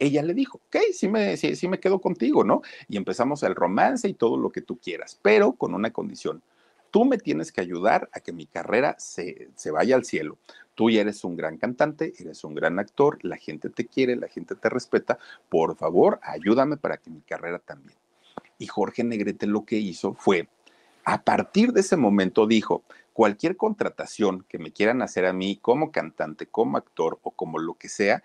[0.00, 2.60] ella le dijo, ok, sí me, sí, me quedo contigo, ¿no?
[2.88, 6.42] Y empezamos el romance y todo lo que tú quieras, pero con una condición.
[6.90, 10.38] Tú me tienes que ayudar a que mi carrera se, se vaya al cielo.
[10.74, 14.26] Tú ya eres un gran cantante, eres un gran actor, la gente te quiere, la
[14.26, 15.20] gente te respeta.
[15.48, 17.98] Por favor, ayúdame para que mi carrera también.
[18.58, 20.48] Y Jorge Negrete lo que hizo fue
[21.08, 25.90] a partir de ese momento dijo, cualquier contratación que me quieran hacer a mí como
[25.90, 28.22] cantante, como actor o como lo que sea,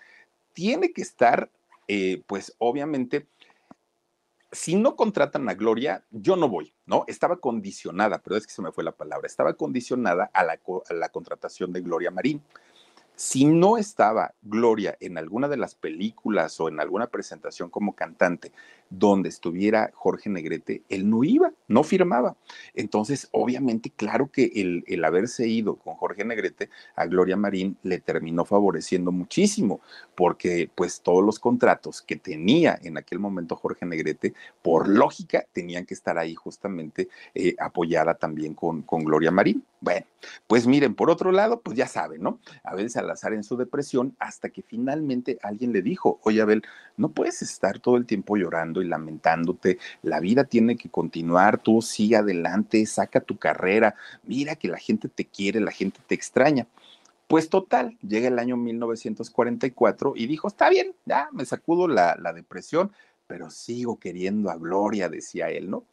[0.51, 1.49] tiene que estar,
[1.87, 3.25] eh, pues obviamente,
[4.51, 7.05] si no contratan a Gloria, yo no voy, ¿no?
[7.07, 10.93] Estaba condicionada, pero es que se me fue la palabra, estaba condicionada a la, a
[10.93, 12.43] la contratación de Gloria Marín.
[13.15, 18.51] Si no estaba Gloria en alguna de las películas o en alguna presentación como cantante
[18.99, 22.35] donde estuviera Jorge Negrete, él no iba, no firmaba.
[22.75, 27.99] Entonces, obviamente, claro que el, el haberse ido con Jorge Negrete a Gloria Marín le
[27.99, 29.81] terminó favoreciendo muchísimo,
[30.15, 35.85] porque pues todos los contratos que tenía en aquel momento Jorge Negrete, por lógica, tenían
[35.85, 39.63] que estar ahí justamente eh, apoyada también con, con Gloria Marín.
[39.81, 40.05] Bueno,
[40.47, 42.39] pues miren, por otro lado, pues ya saben, ¿no?
[42.63, 46.63] Abel Salazar en su depresión hasta que finalmente alguien le dijo, oye Abel,
[46.95, 52.17] no puedes estar todo el tiempo llorando lamentándote, la vida tiene que continuar, tú sigue
[52.17, 56.67] adelante, saca tu carrera, mira que la gente te quiere, la gente te extraña.
[57.27, 62.33] Pues total, llega el año 1944 y dijo, está bien, ya me sacudo la, la
[62.33, 62.91] depresión,
[63.27, 65.83] pero sigo queriendo a Gloria, decía él, ¿no?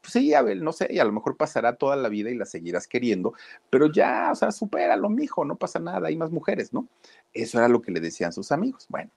[0.00, 2.46] Pues sí, Abel, no sé, y a lo mejor pasará toda la vida y la
[2.46, 3.34] seguirás queriendo,
[3.68, 6.86] pero ya, o sea, supéralo, mijo, no pasa nada, hay más mujeres, ¿no?
[7.34, 8.86] Eso era lo que le decían sus amigos.
[8.88, 9.10] Bueno,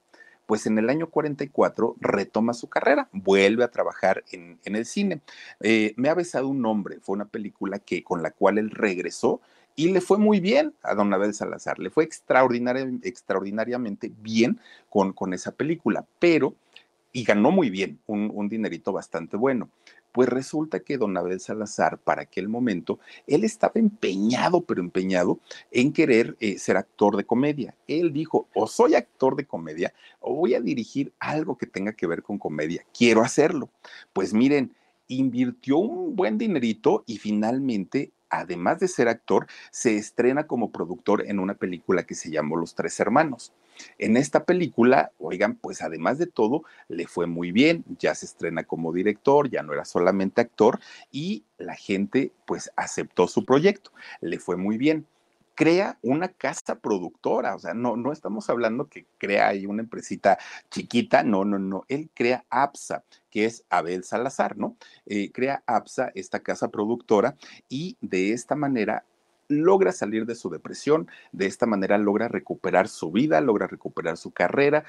[0.51, 5.21] pues en el año 44 retoma su carrera, vuelve a trabajar en, el cine.
[5.61, 9.39] Eh, me ha besado un hombre, fue una película que, con la cual él regresó
[9.77, 14.59] y le fue muy bien a don Abel Salazar, le fue extraordinaria, extraordinariamente bien
[14.89, 16.53] con, con esa película, pero,
[17.13, 19.69] y ganó muy bien, un, un dinerito bastante bueno.
[20.11, 25.39] Pues resulta que don Abel Salazar, para aquel momento, él estaba empeñado, pero empeñado
[25.71, 27.75] en querer eh, ser actor de comedia.
[27.87, 32.07] Él dijo, o soy actor de comedia, o voy a dirigir algo que tenga que
[32.07, 32.85] ver con comedia.
[32.97, 33.69] Quiero hacerlo.
[34.13, 34.75] Pues miren,
[35.07, 41.39] invirtió un buen dinerito y finalmente además de ser actor, se estrena como productor en
[41.39, 43.53] una película que se llamó Los Tres Hermanos.
[43.97, 48.63] En esta película, oigan, pues además de todo, le fue muy bien, ya se estrena
[48.63, 50.79] como director, ya no era solamente actor
[51.11, 53.91] y la gente pues aceptó su proyecto,
[54.21, 55.05] le fue muy bien
[55.55, 60.39] crea una casa productora, o sea, no, no estamos hablando que crea ahí una empresita
[60.71, 64.75] chiquita, no, no, no, él crea APSA, que es Abel Salazar, ¿no?
[65.05, 67.35] Eh, crea APSA, esta casa productora,
[67.69, 69.05] y de esta manera
[69.51, 74.31] logra salir de su depresión, de esta manera logra recuperar su vida, logra recuperar su
[74.31, 74.83] carrera.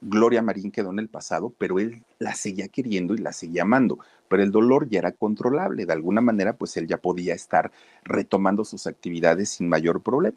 [0.00, 3.98] Gloria Marín quedó en el pasado, pero él la seguía queriendo y la seguía amando,
[4.28, 7.72] pero el dolor ya era controlable, de alguna manera pues él ya podía estar
[8.04, 10.36] retomando sus actividades sin mayor problema.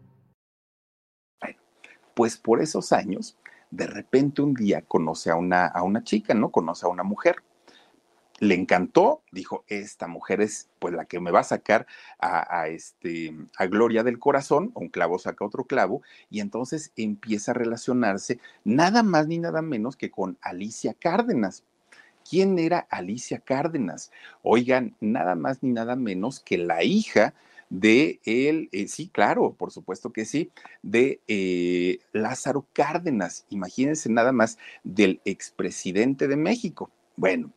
[2.13, 3.37] Pues por esos años,
[3.71, 6.51] de repente un día conoce a una, a una chica, ¿no?
[6.51, 7.37] Conoce a una mujer.
[8.39, 11.85] Le encantó, dijo, esta mujer es pues la que me va a sacar
[12.19, 17.51] a, a, este, a Gloria del corazón, un clavo saca otro clavo, y entonces empieza
[17.51, 21.63] a relacionarse nada más ni nada menos que con Alicia Cárdenas.
[22.27, 24.11] ¿Quién era Alicia Cárdenas?
[24.41, 27.35] Oigan, nada más ni nada menos que la hija
[27.71, 30.51] de él, eh, sí, claro, por supuesto que sí,
[30.83, 36.91] de eh, Lázaro Cárdenas, imagínense nada más, del expresidente de México.
[37.15, 37.53] Bueno,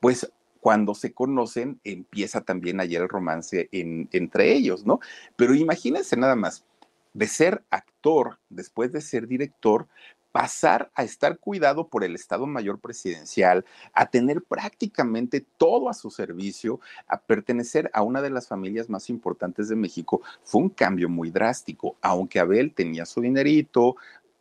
[0.00, 5.00] pues cuando se conocen empieza también ayer el romance en, entre ellos, ¿no?
[5.36, 6.64] Pero imagínense nada más,
[7.12, 9.86] de ser actor, después de ser director,
[10.38, 16.12] pasar a estar cuidado por el Estado Mayor Presidencial, a tener prácticamente todo a su
[16.12, 21.08] servicio, a pertenecer a una de las familias más importantes de México, fue un cambio
[21.08, 23.96] muy drástico, aunque Abel tenía su dinerito,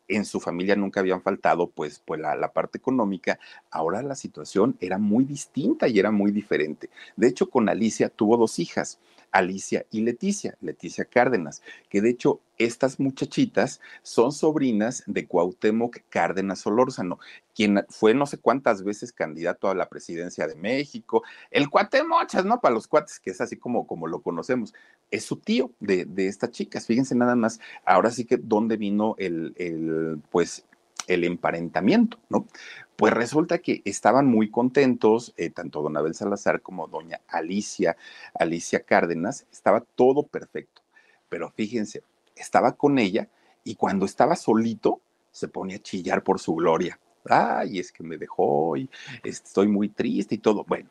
[0.07, 3.39] en su familia nunca habían faltado pues, pues la, la, parte económica,
[3.71, 6.91] ahora la situación era muy distinta y era muy diferente.
[7.15, 8.99] De hecho, con Alicia tuvo dos hijas,
[9.31, 16.59] Alicia y Leticia, Leticia Cárdenas, que de hecho estas muchachitas son sobrinas de Cuauhtémoc Cárdenas
[16.59, 17.19] Solórzano,
[17.55, 22.59] quien fue no sé cuántas veces candidato a la presidencia de México, el cuatemochas, ¿no?
[22.61, 24.73] Para los cuates, que es así como, como lo conocemos,
[25.11, 29.15] es su tío de, de estas chicas, fíjense nada más, ahora sí que dónde vino
[29.17, 30.65] el, el pues
[31.07, 32.47] el emparentamiento, ¿no?
[32.95, 37.95] Pues resulta que estaban muy contentos, eh, tanto don Abel Salazar como doña Alicia,
[38.33, 40.81] Alicia Cárdenas, estaba todo perfecto.
[41.29, 42.03] Pero fíjense,
[42.35, 43.27] estaba con ella
[43.63, 45.01] y cuando estaba solito
[45.31, 46.99] se ponía a chillar por su gloria.
[47.29, 48.89] Ay, es que me dejó y
[49.23, 50.63] estoy muy triste y todo.
[50.63, 50.89] Bueno,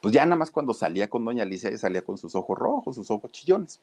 [0.00, 2.96] pues ya nada más cuando salía con doña Alicia, ella salía con sus ojos rojos,
[2.96, 3.80] sus ojos chillones.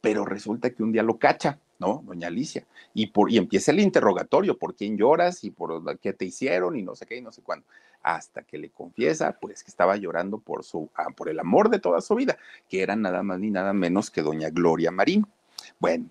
[0.00, 2.02] Pero resulta que un día lo cacha, ¿no?
[2.06, 6.24] Doña Alicia, y, por, y empieza el interrogatorio, ¿por quién lloras y por qué te
[6.24, 7.66] hicieron y no sé qué y no sé cuándo?
[8.02, 11.78] Hasta que le confiesa, pues, que estaba llorando por, su, ah, por el amor de
[11.78, 12.38] toda su vida,
[12.68, 15.26] que era nada más ni nada menos que doña Gloria Marín.
[15.78, 16.08] Bueno,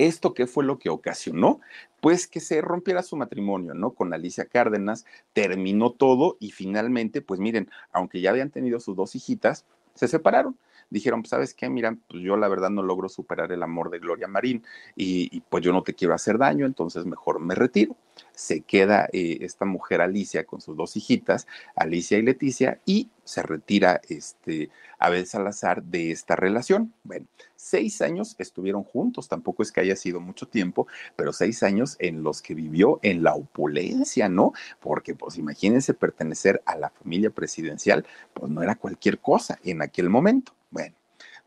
[0.00, 1.60] ¿Esto qué fue lo que ocasionó?
[2.00, 3.90] Pues que se rompiera su matrimonio, ¿no?
[3.90, 9.14] Con Alicia Cárdenas, terminó todo y finalmente, pues miren, aunque ya habían tenido sus dos
[9.14, 10.56] hijitas, se separaron
[10.90, 11.70] dijeron, pues, ¿sabes qué?
[11.70, 14.64] Mira, pues yo la verdad no logro superar el amor de Gloria Marín
[14.94, 17.96] y, pues yo no te quiero hacer daño, entonces mejor me retiro.
[18.32, 23.42] Se queda eh, esta mujer Alicia con sus dos hijitas, Alicia y Leticia, y se
[23.42, 26.92] retira este, Abel Salazar de esta relación.
[27.04, 31.96] Bueno, seis años estuvieron juntos, tampoco es que haya sido mucho tiempo, pero seis años
[32.00, 34.52] en los que vivió en la opulencia, ¿no?
[34.80, 38.04] Porque pues imagínense pertenecer a la familia presidencial,
[38.34, 40.52] pues no era cualquier cosa en aquel momento.
[40.70, 40.94] Bueno,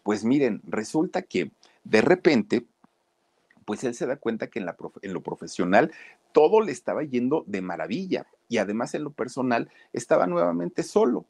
[0.04, 1.52] pues miren, resulta que
[1.84, 2.66] de repente,
[3.66, 5.91] pues él se da cuenta que en, lo profesional
[6.32, 11.26] todo le estaba yendo de maravilla y además en lo personal estaba nuevamente solo.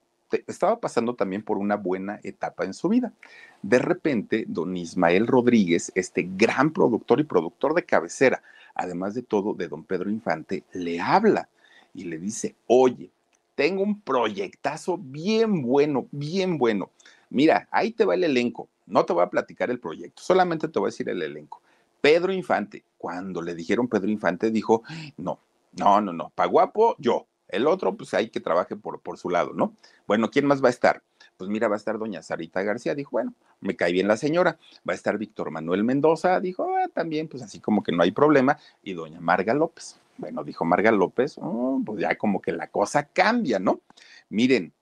[0.48, 3.14] Estaba pasando también por una buena etapa en su vida.
[3.62, 8.42] De repente, don Ismael Rodríguez, este gran productor y productor de cabecera,
[8.74, 11.50] además de todo de don Pedro Infante, le habla
[11.94, 13.12] y le dice, oye,
[13.54, 16.90] tengo un proyectazo bien bueno, bien bueno
[17.34, 18.70] Mira, ahí te va el elenco.
[18.86, 21.63] No te voy a platicar el proyecto, solamente te voy a decir el elenco.
[22.04, 24.84] Pedro Infante, cuando le dijeron Pedro Infante, dijo,
[25.16, 25.40] no,
[25.72, 27.28] no, no, no, pa' guapo, yo.
[27.48, 29.74] El otro, pues hay que trabaje por, por su lado, ¿no?
[30.06, 31.02] Bueno, ¿quién más va a estar?
[31.38, 34.58] Pues mira, va a estar doña Sarita García, dijo, bueno, me cae bien la señora.
[34.88, 38.12] Va a estar Víctor Manuel Mendoza, dijo, ah, también, pues así como que no hay
[38.12, 38.58] problema.
[38.82, 39.98] Y doña Marga López.
[40.18, 43.80] Bueno, dijo Marga López, oh, pues ya como que la cosa cambia, ¿no?
[44.28, 44.74] Miren,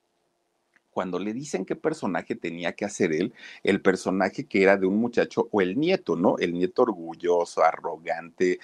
[0.92, 3.34] cuando le dicen qué personaje tenía que hacer él,
[3.64, 6.38] el personaje que era de un muchacho o el nieto, ¿no?
[6.38, 8.60] El nieto orgulloso, arrogante,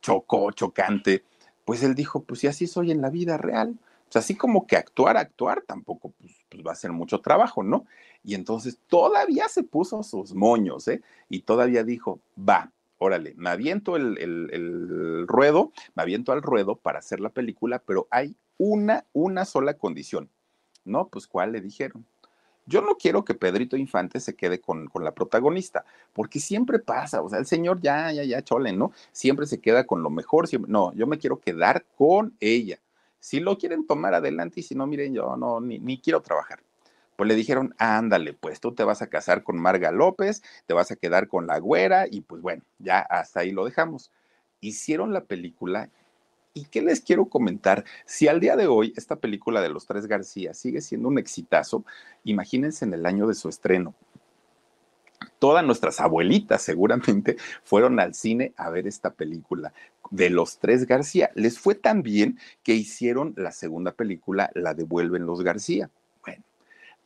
[0.00, 1.24] chocó, chocante,
[1.64, 3.78] pues él dijo, pues si así soy en la vida real.
[4.08, 7.62] O sea, así como que actuar, actuar, tampoco pues, pues, va a ser mucho trabajo,
[7.62, 7.86] ¿no?
[8.24, 11.00] Y entonces todavía se puso sus moños, ¿eh?
[11.28, 16.98] Y todavía dijo, va, órale, me aviento el, el ruedo, me aviento al ruedo para
[16.98, 20.28] hacer la película, pero hay una, una sola condición
[20.84, 22.04] no, pues ¿cuál le dijeron?
[22.66, 27.22] Yo no quiero que Pedrito Infante se quede con, con, la protagonista, porque siempre pasa,
[27.22, 28.92] o sea, el señor ya, ya, ya, chole, ¿no?
[29.12, 32.78] Siempre se queda con lo mejor, no, yo me quiero quedar con ella.
[33.18, 36.60] Si lo quieren tomar adelante y si no, miren, yo no, ni, ni quiero trabajar.
[37.16, 40.90] Pues le dijeron, ándale, pues tú te vas a casar con Marga López, te vas
[40.90, 44.10] a quedar con la güera y pues bueno, ya hasta ahí lo dejamos.
[44.60, 45.90] Hicieron la película
[46.52, 47.84] ¿Y qué les quiero comentar?
[48.06, 51.84] Si al día de hoy esta película de los tres García sigue siendo un exitazo,
[52.24, 53.94] imagínense en el año de su estreno.
[55.38, 59.72] Todas nuestras abuelitas seguramente fueron al cine a ver esta película
[60.10, 61.30] de los tres García.
[61.34, 65.90] Les fue tan bien que hicieron la segunda película, La devuelven los García.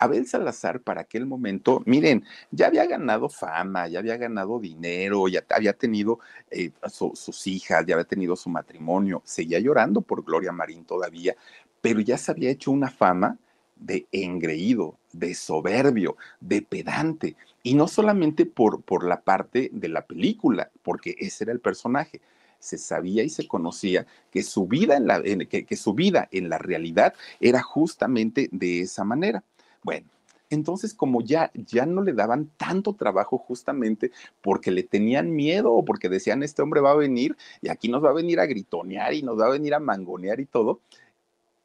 [0.05, 5.45] Abel Salazar para aquel momento, miren, ya había ganado fama, ya había ganado dinero, ya
[5.51, 10.85] había tenido eh, sus hijas, ya había tenido su matrimonio, seguía llorando por Gloria Marín
[10.85, 11.35] todavía,
[11.81, 13.39] pero ya se había hecho una fama
[13.77, 20.07] de engreído, de soberbio, de pedante, y no solamente por, por la parte de la
[20.07, 22.21] película, porque ese era el personaje,
[22.59, 26.59] se sabía y se conocía que su vida en la, que su vida en la
[26.59, 29.45] realidad era justamente de esa manera.
[29.85, 30.09] Bueno,
[30.51, 34.11] entonces como ya, ya no le daban tanto trabajo justamente
[34.43, 38.03] porque le tenían miedo o porque decían, este hombre va a venir y aquí nos
[38.03, 40.80] va a venir a gritonear y nos va a venir a mangonear y todo,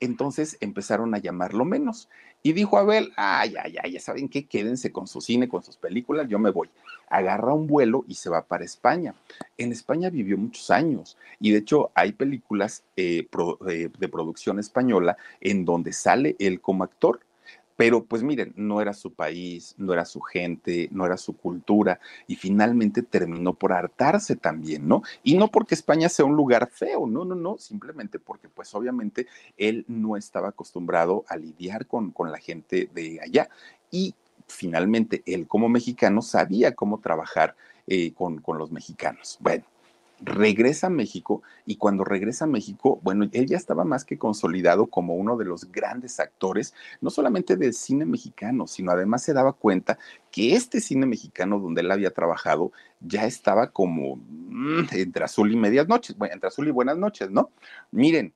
[0.02, 2.10] entonces empezaron a llamarlo menos.
[2.42, 5.76] Y dijo Abel, ay, ay, ay, ya saben qué, quédense con su cine, con sus
[5.76, 6.70] películas, yo me voy.
[7.10, 9.14] Agarra un vuelo y se va para España.
[9.58, 13.28] En España vivió muchos años y de hecho hay películas eh,
[13.68, 17.20] eh, de producción española en donde sale él como actor
[17.80, 22.02] pero pues miren, no era su país, no era su gente, no era su cultura
[22.28, 25.02] y finalmente terminó por hartarse también, ¿no?
[25.24, 29.28] Y no porque España sea un lugar feo, no, no, no, simplemente porque pues obviamente
[29.56, 33.50] él no estaba acostumbrado a lidiar con, con la gente de allá
[33.90, 34.14] y
[34.46, 37.56] finalmente él como mexicano sabía cómo trabajar
[37.88, 39.38] eh, con, con los mexicanos.
[39.40, 39.64] Bueno
[40.22, 44.88] regresa a México y cuando regresa a México, bueno, él ya estaba más que consolidado
[44.88, 49.54] como uno de los grandes actores, no solamente del cine mexicano, sino además se daba
[49.54, 49.98] cuenta
[50.32, 55.56] que este cine mexicano donde él había trabajado ya estaba como mm, entre azul y
[55.56, 57.52] medias noches, bueno, entre azul y buenas noches, ¿no?
[57.92, 58.34] Miren,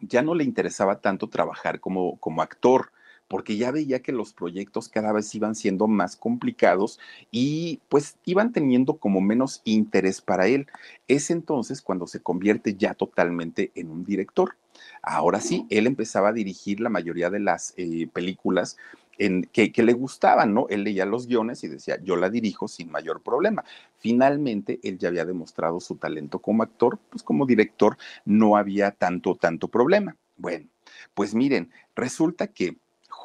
[0.00, 2.92] ya no le interesaba tanto trabajar como, como actor,
[3.28, 6.98] porque ya veía que los proyectos cada vez iban siendo más complicados
[7.30, 10.66] y pues iban teniendo como menos interés para él.
[11.08, 14.56] Es entonces cuando se convierte ya totalmente en un director.
[15.02, 18.76] Ahora sí, él empezaba a dirigir la mayoría de las eh, películas
[19.18, 20.66] en, que, que, le gustaban, ¿no?
[20.68, 23.64] Él leía los guiones y decía, yo la dirijo sin mayor problema.
[23.98, 29.34] Finalmente, él ya había demostrado su talento como actor, pues como director no había tanto,
[29.36, 30.16] tanto problema.
[30.36, 30.68] Bueno,
[31.14, 32.76] pues miren, resulta que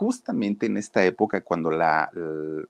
[0.01, 2.09] justamente en esta época, cuando la,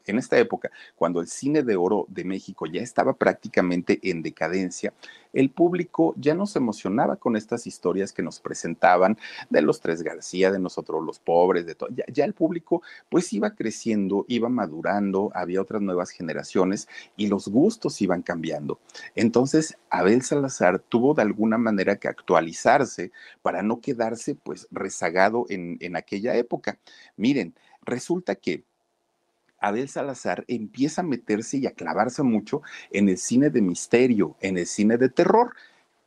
[0.06, 4.92] en esta época, cuando el cine de oro de México ya estaba prácticamente en decadencia,
[5.34, 9.18] el público ya no se emocionaba con estas historias que nos presentaban
[9.50, 11.90] de los tres García, de nosotros los pobres, de todo.
[12.14, 18.02] Ya, el público pues iba creciendo, iba madurando, había otras nuevas generaciones y los gustos
[18.02, 18.80] iban cambiando.
[19.16, 23.12] Entonces, Abel Salazar tuvo de alguna manera que actualizarse
[23.42, 26.80] para no quedarse pues rezagado en, en aquella época.
[27.16, 28.64] Miren, resulta que
[29.62, 34.58] Abel Salazar empieza a meterse y a clavarse mucho en el cine de misterio, en
[34.58, 35.56] el cine de terror.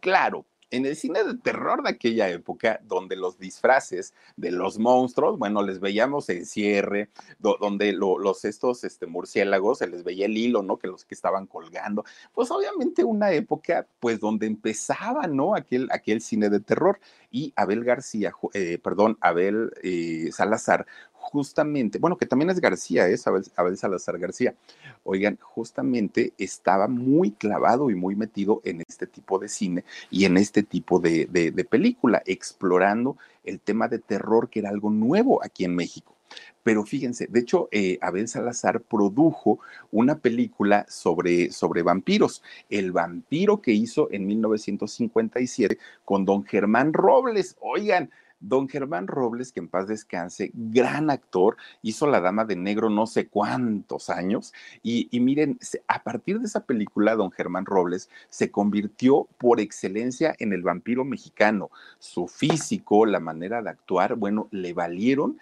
[0.00, 0.44] Claro,
[0.74, 5.62] en el cine de terror de aquella época, donde los disfraces de los monstruos, bueno,
[5.62, 10.76] les veíamos en cierre, donde los estos este, murciélagos, se les veía el hilo, ¿no?
[10.76, 15.54] Que los que estaban colgando, pues obviamente una época, pues donde empezaba, ¿no?
[15.54, 16.98] Aquel, aquel cine de terror.
[17.30, 20.86] Y Abel García, eh, perdón, Abel eh, Salazar
[21.34, 24.54] justamente, bueno, que también es García, es Abel, Salazar García.
[25.02, 30.36] Oigan, justamente estaba muy clavado y muy metido en este tipo de cine y en
[30.36, 31.26] este tipo de,
[31.68, 36.14] película, explorando el tema de terror, que era algo nuevo aquí en México.
[36.62, 39.58] Pero fíjense, de hecho, eh, Abel Salazar produjo
[39.90, 47.56] una película sobre, sobre vampiros, El vampiro que hizo en 1957 con don Germán Robles.
[47.60, 48.08] Oigan,
[48.48, 53.06] Don Germán Robles, que en paz descanse, gran actor, hizo La Dama de Negro no
[53.06, 54.52] sé cuántos años.
[54.82, 60.52] Y, miren, a partir de esa película, don Germán Robles se convirtió por excelencia en
[60.52, 61.70] el vampiro mexicano.
[61.98, 65.38] Su físico, la manera de actuar, bueno, le valieron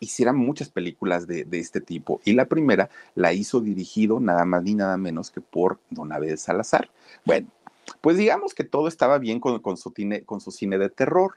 [0.00, 2.20] hicieran muchas películas de, este tipo.
[2.24, 6.36] Y la primera la hizo dirigido nada más ni nada menos que por Don Abel
[6.36, 6.90] Salazar.
[7.24, 7.48] Bueno,
[8.00, 9.94] pues digamos que todo estaba bien con, su,
[10.26, 11.36] con su cine de terror.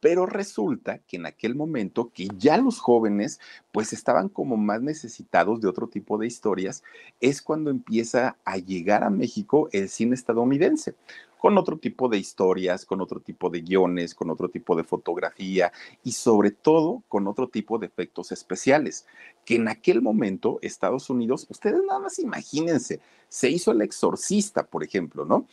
[0.00, 3.38] Pero resulta que en aquel momento que ya los jóvenes
[3.70, 6.82] pues estaban como más necesitados de otro tipo de historias,
[7.20, 10.94] es cuando empieza a llegar a México el cine estadounidense
[11.40, 15.72] con otro tipo de historias, con otro tipo de guiones, con otro tipo de fotografía
[16.04, 19.06] y sobre todo con otro tipo de efectos especiales,
[19.46, 24.84] que en aquel momento Estados Unidos, ustedes nada más imagínense, se hizo El Exorcista, por
[24.84, 25.46] ejemplo, ¿no?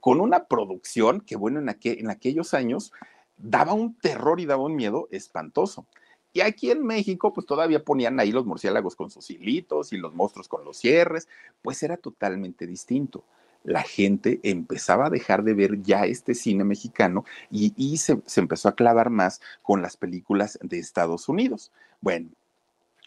[0.00, 2.92] Con una producción que, bueno, en, en aquellos años
[3.36, 5.86] daba un terror y daba un miedo espantoso.
[6.32, 10.14] Y aquí en México, pues todavía ponían ahí los murciélagos con sus hilitos y los
[10.14, 11.28] monstruos con los cierres,
[11.62, 13.22] pues era totalmente distinto.
[13.62, 18.68] La gente empezaba a dejar de ver ya este cine mexicano y, se, se empezó
[18.68, 21.70] a clavar más con las películas de Estados Unidos.
[22.00, 22.28] Bueno,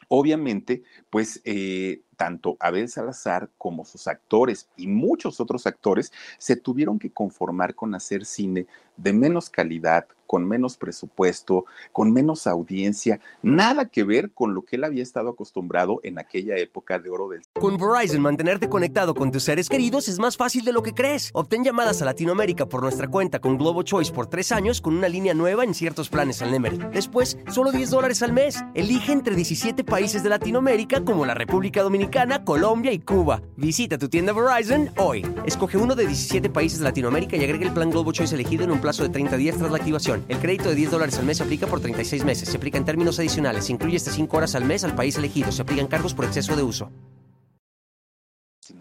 [0.08, 6.99] obviamente, pues eh, tanto Abel Salazar como sus actores y muchos otros actores se tuvieron
[6.99, 13.88] que conformar con hacer cine de menos calidad, con menos presupuesto, con menos audiencia, nada
[13.88, 17.43] que ver con lo que él había estado acostumbrado en aquella época de oro del
[17.53, 21.30] Con Verizon, mantenerte conectado con tus seres queridos es más fácil de lo que crees.
[21.34, 25.07] Obtén llamadas a Latinoamérica por nuestra cuenta con Globo Choice por tres años con una
[25.07, 26.80] línea nueva en ciertos planes al Nemery.
[26.91, 28.63] Después, solo 10 dólares al mes.
[28.74, 32.07] Elige entre 17 países de Latinoamérica como la República Dominicana,
[32.45, 33.41] Colombia y Cuba.
[33.58, 35.26] Visita tu tienda Verizon hoy.
[35.45, 38.72] Escoge uno de 17 países de Latinoamérica y agrega el plan Globo Choice elegido en
[38.72, 40.24] un plazo de 30 días tras la activación.
[40.30, 42.49] El crédito de 10 dólares al mes se aplica por 36 meses.
[42.49, 43.66] Se aplica en términos adicionales.
[43.66, 45.51] Se incluye hasta 5 horas al mes al país elegido.
[45.51, 46.89] Se aplican cargos por exceso de uso.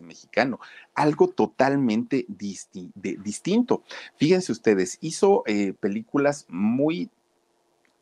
[0.00, 0.60] Mexicano,
[0.94, 3.82] algo totalmente distinto.
[4.16, 7.10] Fíjense ustedes, hizo eh, películas muy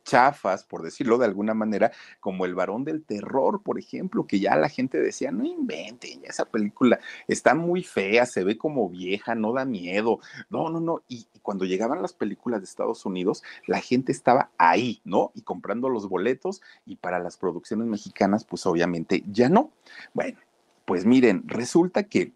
[0.05, 1.91] chafas, por decirlo de alguna manera,
[2.21, 6.45] como El varón del terror, por ejemplo, que ya la gente decía, no inventen, esa
[6.45, 10.19] película está muy fea, se ve como vieja, no da miedo.
[10.49, 11.03] No, no, no.
[11.09, 15.31] Y, cuando llegaban las películas de Estados Unidos, la gente estaba ahí, ¿no?
[15.35, 19.71] Y comprando los boletos y para las producciones mexicanas, pues obviamente ya no.
[20.13, 20.39] Bueno,
[20.85, 22.31] pues miren, resulta que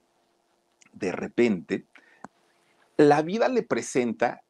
[0.94, 1.86] de repente
[2.98, 4.44] la vida le presenta,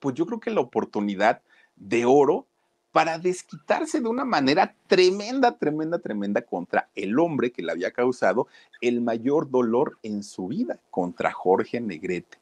[0.00, 1.42] pues yo creo que la oportunidad
[1.76, 2.46] de oro
[2.94, 8.46] para desquitarse de una manera tremenda, tremenda, tremenda contra el hombre que le había causado
[8.80, 12.38] el mayor dolor en su vida, contra Jorge Negrete.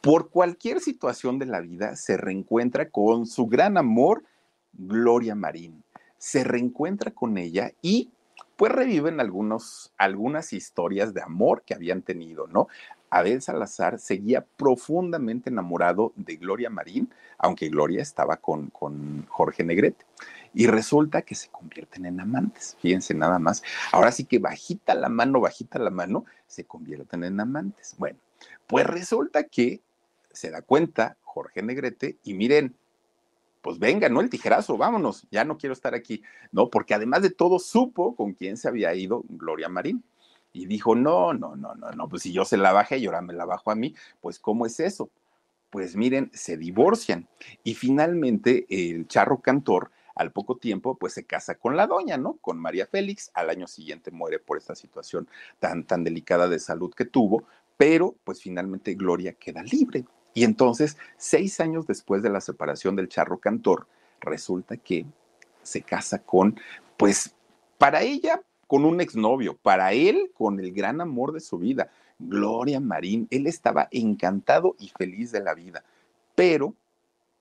[0.00, 4.22] Por cualquier situación de la vida se reencuentra con su gran amor,
[4.72, 5.82] Gloria Marín.
[6.16, 8.08] se reencuentra con ella y
[8.54, 12.68] pues reviven algunos, algunas historias de amor que habían tenido, ¿no?
[13.10, 20.04] Abel Salazar seguía profundamente enamorado de Gloria Marín, aunque Gloria estaba con, con Jorge Negrete.
[20.54, 23.62] Y resulta que se convierten en amantes, fíjense nada más.
[23.92, 27.94] Ahora sí que bajita la mano, bajita la mano, se convierten en amantes.
[27.98, 28.18] Bueno,
[28.66, 29.80] pues resulta que
[30.32, 32.74] se da cuenta Jorge Negrete y miren,
[33.62, 34.20] pues venga, ¿no?
[34.20, 36.70] El tijerazo, vámonos, ya no quiero estar aquí, ¿no?
[36.70, 40.02] Porque además de todo supo con quién se había ido Gloria Marín.
[40.52, 43.22] Y dijo, no, no, no, no, no, pues si yo se la bajé y ahora
[43.22, 45.10] me la bajo a mí, pues ¿cómo es eso?
[45.70, 47.28] Pues miren, se divorcian
[47.62, 52.34] y finalmente el charro cantor al poco tiempo pues se casa con la doña, ¿no?
[52.40, 55.28] Con María Félix, al año siguiente muere por esta situación
[55.60, 57.44] tan, tan delicada de salud que tuvo,
[57.76, 60.04] pero pues finalmente Gloria queda libre.
[60.34, 63.86] Y entonces, seis años después de la separación del charro cantor,
[64.20, 65.06] resulta que
[65.62, 66.58] se casa con,
[66.96, 67.34] pues,
[67.78, 71.90] para ella, con un exnovio, para él, con el gran amor de su vida,
[72.20, 73.26] Gloria Marín.
[73.32, 75.82] Él estaba encantado y feliz de la vida,
[76.36, 76.72] pero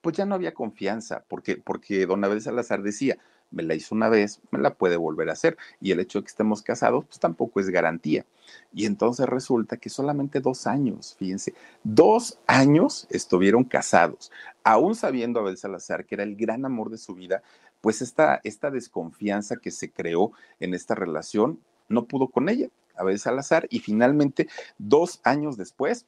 [0.01, 3.19] pues ya no había confianza, porque, porque don Abel Salazar decía,
[3.51, 5.55] me la hizo una vez, me la puede volver a hacer.
[5.79, 8.25] Y el hecho de que estemos casados, pues tampoco es garantía.
[8.73, 11.53] Y entonces resulta que solamente dos años, fíjense,
[11.83, 14.31] dos años estuvieron casados,
[14.63, 17.43] aún sabiendo Abel Salazar que era el gran amor de su vida,
[17.81, 23.19] pues esta, esta desconfianza que se creó en esta relación no pudo con ella, Abel
[23.19, 26.05] Salazar, y finalmente, dos años después,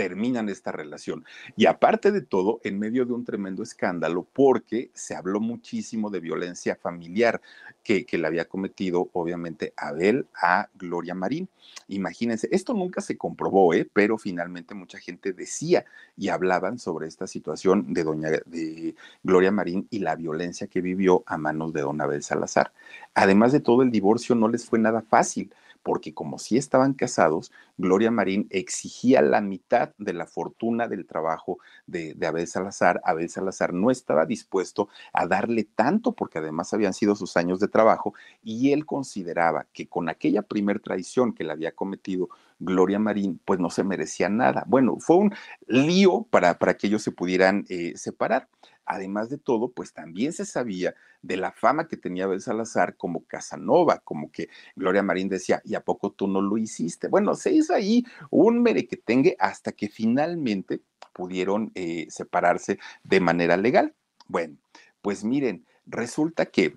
[0.00, 1.26] terminan esta relación.
[1.56, 6.20] Y aparte de todo, en medio de un tremendo escándalo, porque se habló muchísimo de
[6.20, 7.42] violencia familiar
[7.84, 11.50] que, que le había cometido, obviamente, Abel a Gloria Marín.
[11.88, 13.86] Imagínense, esto nunca se comprobó, ¿eh?
[13.92, 15.84] pero finalmente mucha gente decía
[16.16, 21.24] y hablaban sobre esta situación de doña de Gloria Marín y la violencia que vivió
[21.26, 22.72] a manos de don Abel Salazar.
[23.12, 27.52] Además de todo, el divorcio no les fue nada fácil porque como sí estaban casados,
[27.78, 33.00] Gloria Marín exigía la mitad de la fortuna del trabajo de, Abel Salazar.
[33.04, 37.68] Abel Salazar no estaba dispuesto a darle tanto porque además habían sido sus años de
[37.68, 42.28] trabajo y él consideraba que con aquella primer traición que le había cometido
[42.60, 44.64] Gloria Marín, pues no se merecía nada.
[44.68, 45.34] Bueno, fue un
[45.66, 48.48] lío para, para que ellos se pudieran eh, separar.
[48.84, 53.24] Además de todo, pues también se sabía de la fama que tenía Abel Salazar como
[53.24, 57.08] Casanova, como que Gloria Marín decía, ¿y a poco tú no lo hiciste?
[57.08, 60.82] Bueno, se hizo ahí un merequetengue hasta que finalmente
[61.12, 63.94] pudieron eh, separarse de manera legal.
[64.26, 64.56] Bueno,
[65.02, 66.76] pues miren, resulta que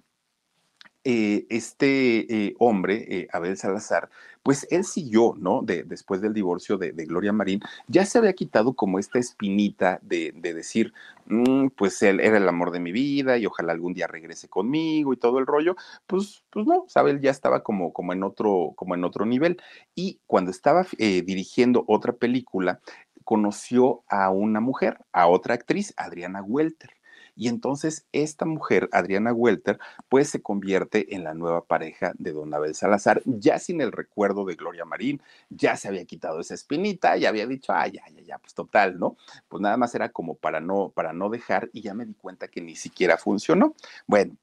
[1.05, 4.09] eh, este eh, hombre, eh, Abel Salazar,
[4.41, 5.61] pues él siguió, ¿no?
[5.61, 10.31] De, después del divorcio de, Gloria Marín, ya se había quitado como esta espinita de,
[10.31, 10.93] decir,
[11.25, 15.11] mm, pues él era el amor de mi vida y ojalá algún día regrese conmigo
[15.13, 15.75] y todo el rollo,
[16.07, 19.61] pues, pues no, Abel ya estaba como, como, en otro, como en otro nivel.
[19.95, 22.79] Y cuando estaba dirigiendo otra película,
[23.25, 26.91] conoció a una mujer, a otra actriz, Adriana Welter.
[27.35, 29.79] Y entonces esta mujer, Adriana Welter,
[30.09, 34.45] pues se convierte en la nueva pareja de Don Abel Salazar, ya sin el recuerdo
[34.45, 38.21] de Gloria Marín, ya se había quitado esa espinita, ya había dicho, ay, ya, ya,
[38.21, 39.17] ya, pues total, ¿no?
[39.47, 42.47] Pues nada más era como para no, para no dejar y ya me di cuenta
[42.47, 43.75] que ni siquiera funcionó.
[44.07, 44.35] Bueno,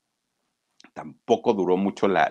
[0.93, 2.29] tampoco duró mucho la,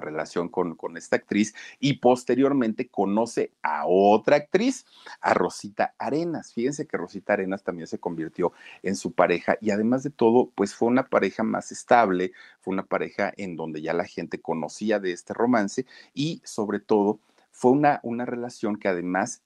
[0.00, 4.86] relación con, con, esta actriz y posteriormente conoce a otra actriz,
[5.20, 6.52] a Rosita Arenas.
[6.52, 10.74] Fíjense que Rosita Arenas también se convirtió en su pareja y además de todo, pues
[10.74, 15.12] fue una pareja más estable, fue una pareja en donde ya la gente conocía de
[15.12, 17.20] este romance y sobre todo
[17.50, 19.42] fue una, una relación que además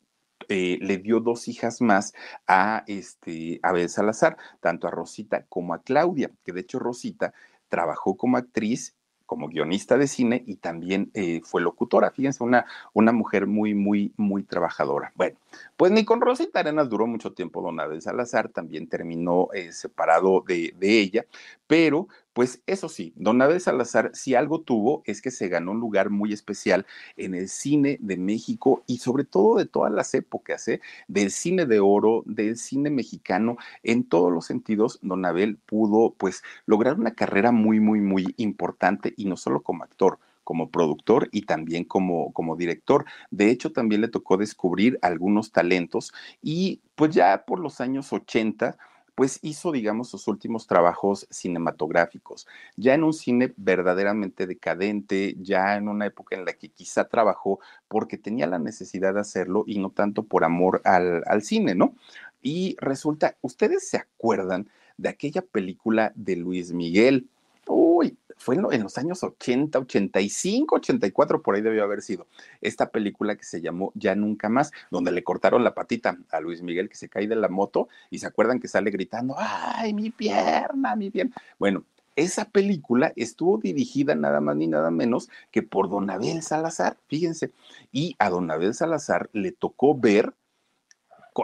[0.49, 2.15] eh, le dio dos hijas más
[2.47, 7.35] a este Abel Salazar, tanto a Rosita como a Claudia, que de hecho Rosita
[7.71, 8.95] trabajó como actriz
[9.31, 12.11] como guionista de cine y también eh, fue locutora.
[12.11, 15.13] Fíjense, una, una mujer muy, muy, muy trabajadora.
[15.15, 15.39] Bueno,
[15.77, 20.45] pues ni con Rosita Arenas duró mucho tiempo Don Abel Salazar, también terminó eh, separado
[20.47, 21.27] de, de, ella,
[21.67, 25.81] pero pues eso sí, Don Abel Salazar, si algo tuvo, es que se ganó un
[25.81, 26.87] lugar muy especial
[27.17, 30.81] en el cine de México y sobre todo de todas las épocas, ¿eh?
[31.09, 36.43] del cine de oro, del cine mexicano, en todos los sentidos, Don Abel pudo pues
[36.67, 41.43] lograr una carrera muy, muy, muy importante y no solo como actor, como productor y
[41.43, 43.05] también como, como director.
[43.31, 46.13] De hecho, también le tocó descubrir algunos talentos
[46.43, 48.77] y pues ya por los años 80
[49.21, 55.89] pues hizo, digamos, sus últimos trabajos cinematográficos, ya en un cine verdaderamente decadente, ya en
[55.89, 59.91] una época en la que quizá trabajó porque tenía la necesidad de hacerlo y no
[59.91, 61.95] tanto por amor al, al cine, ¿no?
[62.41, 67.29] Y resulta, ¿ustedes se acuerdan de aquella película de Luis Miguel?
[67.67, 72.27] Uy, fue en, los años 80, 85, 84, por ahí debió haber sido,
[72.63, 76.63] esta película que se llamó Ya Nunca Más, donde le cortaron la patita a Luis
[76.63, 80.09] Miguel que se cae de la moto y se acuerdan que sale gritando, ay, mi
[80.09, 81.35] pierna, mi pierna.
[81.59, 81.85] Bueno,
[82.17, 87.53] esa película estuvo dirigida nada más ni nada menos que por Don Abel Salazar, fíjense,
[87.93, 90.33] y a Don Abel Salazar le tocó ver,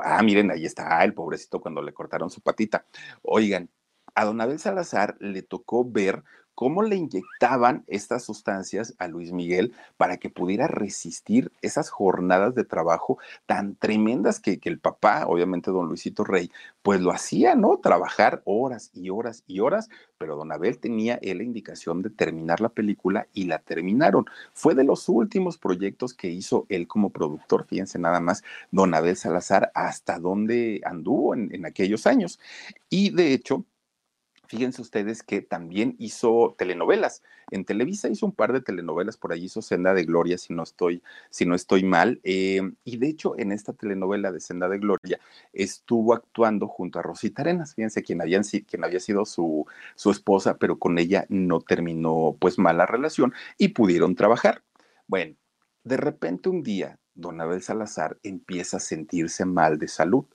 [0.03, 2.87] ah, miren, ahí está el pobrecito cuando le cortaron su patita.
[3.21, 3.69] Oigan,
[4.15, 6.25] a Don Abel Salazar le tocó ver
[6.57, 12.65] cómo le inyectaban estas sustancias a Luis Miguel para que pudiera resistir esas jornadas de
[12.65, 16.51] trabajo tan tremendas que, el papá, obviamente don Luisito Rey,
[16.83, 17.79] pues lo hacía, ¿no?
[17.79, 22.63] Trabajar horas y horas y horas, pero don Abel tenía él la indicación de terminar
[22.63, 24.25] la película y la terminaron.
[24.55, 29.17] Fue de los últimos proyectos que hizo él como productor, fíjense nada más, don Abel
[29.17, 32.41] Salazar, hasta dónde anduvo en, en aquellos años.
[32.89, 33.67] Y de hecho,
[34.49, 37.23] Fíjense ustedes que también hizo telenovelas.
[37.51, 40.63] En Televisa hizo un par de telenovelas, por ahí hizo Senda de Gloria, si no
[40.63, 42.21] estoy, si no estoy mal.
[42.23, 45.19] Eh, y de hecho, en esta telenovela de Senda de Gloria
[45.53, 47.75] estuvo actuando junto a Rosita Arenas.
[47.75, 52.59] Fíjense quién, habían, quién había sido su, su esposa, pero con ella no terminó pues
[52.59, 54.63] mala relación y pudieron trabajar.
[55.09, 55.37] Bueno,
[55.85, 60.27] de repente un día, don Abel Salazar empieza a sentirse mal de salud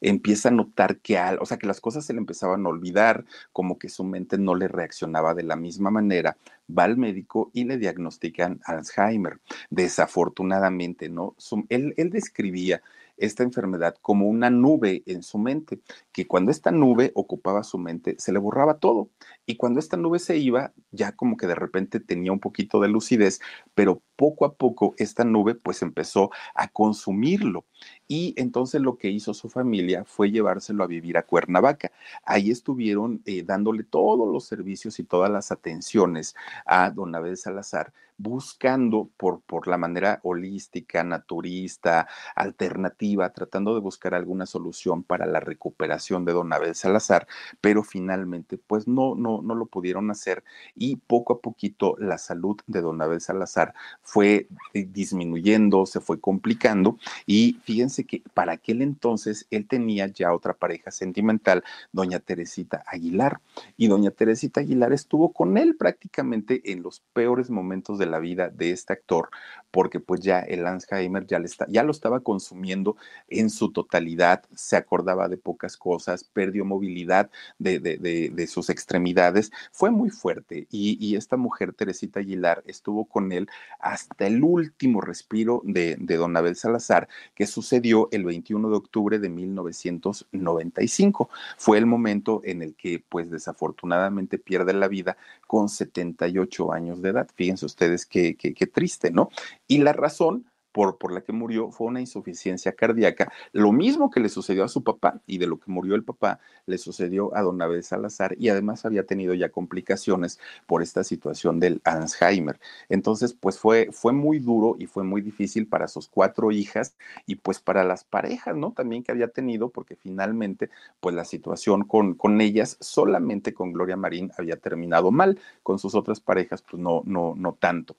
[0.00, 3.24] empieza a notar que, al, o sea, que las cosas se le empezaban a olvidar,
[3.52, 6.36] como que su mente no le reaccionaba de la misma manera,
[6.76, 9.40] va al médico y le diagnostican Alzheimer.
[9.70, 11.34] Desafortunadamente, ¿no?
[11.68, 12.82] él, él describía
[13.20, 15.80] esta enfermedad como una nube en su mente,
[16.10, 19.10] que cuando esta nube ocupaba su mente, se le borraba todo.
[19.46, 22.88] Y cuando esta nube se iba, ya como que de repente tenía un poquito de
[22.88, 23.40] lucidez,
[23.74, 27.66] pero poco a poco esta nube pues empezó a consumirlo.
[28.12, 31.92] Y entonces lo que hizo su familia fue llevárselo a vivir a Cuernavaca.
[32.24, 36.34] Ahí estuvieron eh, dándole todos los servicios y todas las atenciones
[36.66, 44.14] a don Abel Salazar, buscando por, por la manera holística, naturista, alternativa, tratando de buscar
[44.14, 47.28] alguna solución para la recuperación de don Abel Salazar,
[47.60, 50.42] pero finalmente pues no, no, no lo pudieron hacer
[50.74, 56.20] y poco a poquito la salud de don Abel Salazar fue eh, disminuyendo, se fue
[56.20, 62.82] complicando y fíjense que para aquel entonces él tenía ya otra pareja sentimental, doña Teresita
[62.86, 63.40] Aguilar,
[63.76, 68.48] y doña Teresita Aguilar estuvo con él prácticamente en los peores momentos de la vida
[68.48, 69.30] de este actor,
[69.70, 72.96] porque pues ya el Alzheimer ya, está, ya lo estaba consumiendo
[73.28, 79.90] en su totalidad, se acordaba de pocas cosas, perdió movilidad de, de, sus extremidades, fue
[79.90, 83.48] muy fuerte y, y, esta mujer, Teresita Aguilar, estuvo con él
[83.78, 89.18] hasta el último respiro de, de don Abel Salazar, que sucedió el 21 de octubre
[89.18, 91.30] de 1995.
[91.56, 95.16] Fue el momento en el que pues desafortunadamente pierde la vida
[95.46, 97.28] con 78 años de edad.
[97.34, 99.30] Fíjense ustedes qué, qué, qué triste, ¿no?
[99.66, 103.32] Y la razón por, por, la que murió fue una insuficiencia cardíaca.
[103.52, 106.40] Lo mismo que le sucedió a su papá y de lo que murió el papá
[106.66, 111.60] le sucedió a don Abel Salazar y además había tenido ya complicaciones por esta situación
[111.60, 112.58] del Alzheimer.
[112.88, 116.96] Entonces, pues fue, fue muy duro y fue muy difícil para sus cuatro hijas
[117.26, 118.72] y pues para las parejas, ¿no?
[118.72, 123.96] También que había tenido porque finalmente pues la situación con, con ellas solamente con Gloria
[123.96, 127.96] Marín había terminado mal, con sus otras parejas pues no, no, no tanto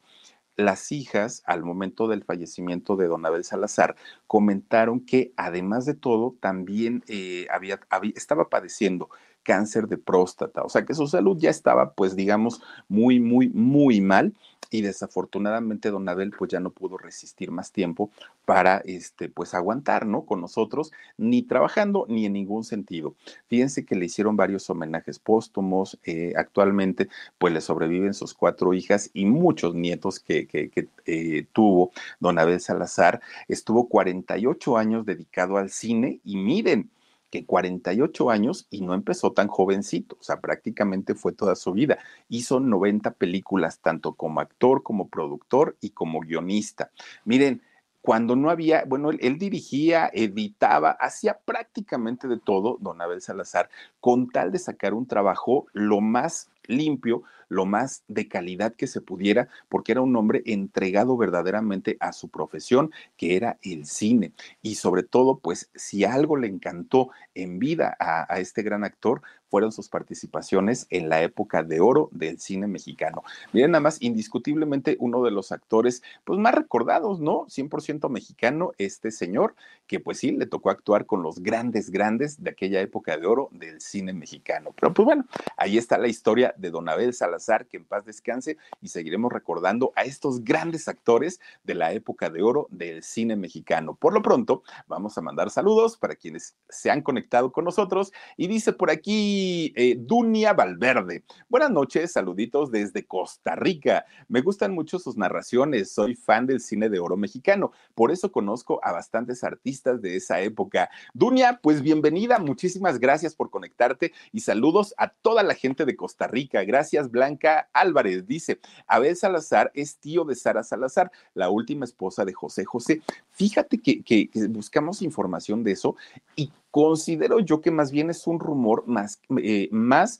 [0.55, 3.95] las hijas, al momento del fallecimiento de don Abel Salazar,
[4.27, 7.79] comentaron que además de todo, también eh, había,
[8.15, 9.09] estaba padeciendo
[9.43, 13.99] cáncer de próstata, o sea que su salud ya estaba, pues digamos, muy, muy, muy
[13.99, 14.33] mal
[14.71, 18.09] y desafortunadamente don Abel pues ya no pudo resistir más tiempo
[18.45, 20.25] para este pues aguantar, ¿no?
[20.25, 23.13] Con nosotros, ni trabajando ni en ningún sentido.
[23.47, 29.11] Fíjense que le hicieron varios homenajes póstumos, eh, actualmente pues le sobreviven sus cuatro hijas
[29.13, 30.71] y muchos nietos que, que,
[31.05, 33.21] eh, tuvo don Abel Salazar.
[33.49, 36.89] Estuvo 48 años dedicado al cine y miren,
[37.31, 41.97] que 48 años y no empezó tan jovencito, o sea, prácticamente fue toda su vida.
[42.29, 46.91] Hizo 90 películas, tanto como actor, como productor y como guionista.
[47.25, 47.63] Miren,
[48.01, 54.29] cuando no había, bueno, él, dirigía, editaba, hacía prácticamente de todo, don Abel Salazar, con
[54.29, 59.49] tal de sacar un trabajo lo más limpio, lo más de calidad que se pudiera,
[59.67, 64.31] porque era un hombre entregado verdaderamente a su profesión, que era el cine.
[64.61, 69.21] Y sobre todo, pues si algo le encantó en vida a, este gran actor,
[69.51, 73.21] fueron sus participaciones en la época de oro del cine mexicano.
[73.51, 77.47] Miren, nada más, indiscutiblemente uno de los actores pues más recordados, ¿no?
[77.47, 79.55] 100% mexicano, este señor,
[79.87, 83.49] que pues sí, le tocó actuar con los grandes, grandes de aquella época de oro
[83.51, 84.73] del cine mexicano.
[84.73, 85.25] Pero pues bueno,
[85.57, 89.91] ahí está la historia de Don Abel Salazar, que en paz descanse, y seguiremos recordando
[89.97, 93.95] a estos grandes actores de la época de oro del cine mexicano.
[93.95, 98.13] Por lo pronto, vamos a mandar saludos para quienes se han conectado con nosotros.
[98.37, 101.23] Y dice por aquí eh, Dunia Valverde.
[101.49, 104.05] Buenas noches, saluditos desde Costa Rica.
[104.27, 108.79] Me gustan mucho sus narraciones, soy fan del cine de oro mexicano, por eso conozco
[108.83, 110.89] a bastantes artistas de esa época.
[111.13, 116.27] Dunia, pues bienvenida, muchísimas gracias por conectarte y saludos a toda la gente de Costa
[116.27, 116.63] Rica.
[116.63, 118.27] Gracias, Blanca Álvarez.
[118.27, 123.01] Dice, Abel Salazar es tío de Sara Salazar, la última esposa de José José.
[123.31, 125.95] Fíjate que, que buscamos información de eso
[126.35, 130.19] y considero yo que más bien es un rumor más, eh, más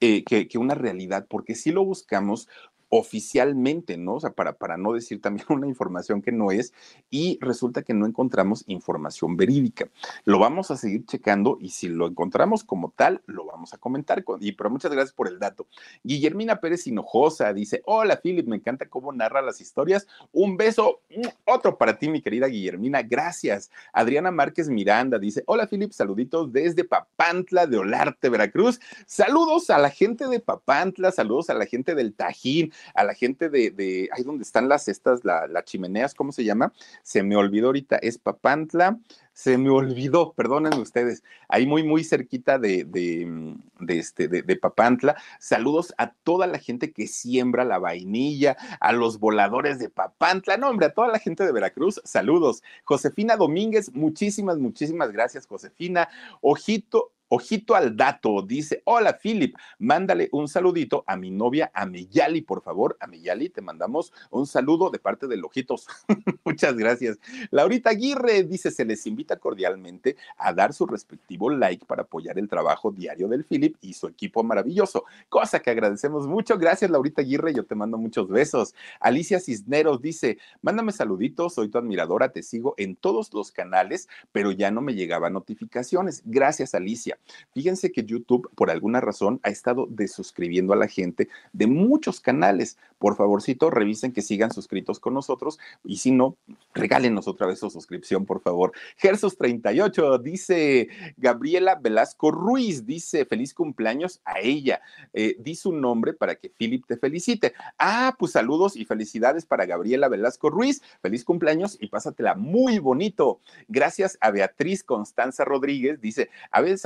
[0.00, 2.48] eh, que, que, una realidad, porque si lo buscamos,
[2.94, 4.16] oficialmente, ¿no?
[4.16, 6.74] O sea, para, para no decir también una información que no es,
[7.08, 9.88] y resulta que no encontramos información verídica.
[10.24, 14.22] Lo vamos a seguir checando y si lo encontramos como tal, lo vamos a comentar.
[14.24, 15.66] Con, y pero muchas gracias por el dato.
[16.02, 20.06] Guillermina Pérez Hinojosa dice, hola Philip, me encanta cómo narra las historias.
[20.30, 23.70] Un beso, mm, otro para ti, mi querida Guillermina, gracias.
[23.94, 28.80] Adriana Márquez Miranda dice, hola Philip, saluditos desde Papantla de Olarte, Veracruz.
[29.06, 33.48] Saludos a la gente de Papantla, saludos a la gente del Tajín, a la gente
[33.48, 36.72] de, ahí donde están las estas, las la chimeneas, ¿cómo se llama?
[37.02, 38.98] Se me olvidó ahorita, es Papantla,
[39.32, 44.56] se me olvidó, perdónenme ustedes, ahí muy, muy cerquita de, de, de este, de, de,
[44.56, 45.16] Papantla.
[45.38, 50.68] Saludos a toda la gente que siembra la vainilla, a los voladores de Papantla, no,
[50.68, 52.62] hombre, a toda la gente de Veracruz, saludos.
[52.84, 56.08] Josefina Domínguez, muchísimas, muchísimas gracias, Josefina.
[56.40, 62.60] Ojito, Ojito al dato, dice, hola Philip, mándale un saludito a mi novia Ameyali, por
[62.60, 62.98] favor.
[63.00, 65.86] Ameyali, te mandamos un saludo de parte del Ojitos.
[66.44, 67.18] Muchas gracias.
[67.50, 72.50] Laurita Aguirre dice, se les invita cordialmente a dar su respectivo like para apoyar el
[72.50, 76.58] trabajo diario del Philip y su equipo maravilloso, cosa que agradecemos mucho.
[76.58, 78.74] Gracias, Laurita Aguirre, yo te mando muchos besos.
[79.00, 84.52] Alicia Cisneros dice, mándame saluditos, soy tu admiradora, te sigo en todos los canales, pero
[84.52, 86.22] ya no me llegaban notificaciones.
[86.26, 87.16] Gracias, Alicia.
[87.52, 92.78] Fíjense que YouTube, por alguna razón, ha estado desuscribiendo a la gente de muchos canales.
[92.98, 96.36] Por favorcito, revisen que sigan suscritos con nosotros y si no,
[96.72, 98.72] regálenos otra vez su suscripción, por favor.
[98.96, 104.80] Gersos 38 dice Gabriela Velasco Ruiz, dice feliz cumpleaños a ella.
[105.12, 107.54] Eh, di su nombre para que Philip te felicite.
[107.78, 110.82] Ah, pues saludos y felicidades para Gabriela Velasco Ruiz.
[111.00, 113.40] Feliz cumpleaños y pásatela muy bonito.
[113.68, 116.78] Gracias a Beatriz Constanza Rodríguez, dice Abel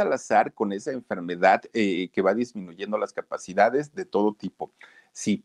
[0.55, 4.72] Con esa enfermedad eh, que va disminuyendo las capacidades de todo tipo.
[5.12, 5.45] Sí,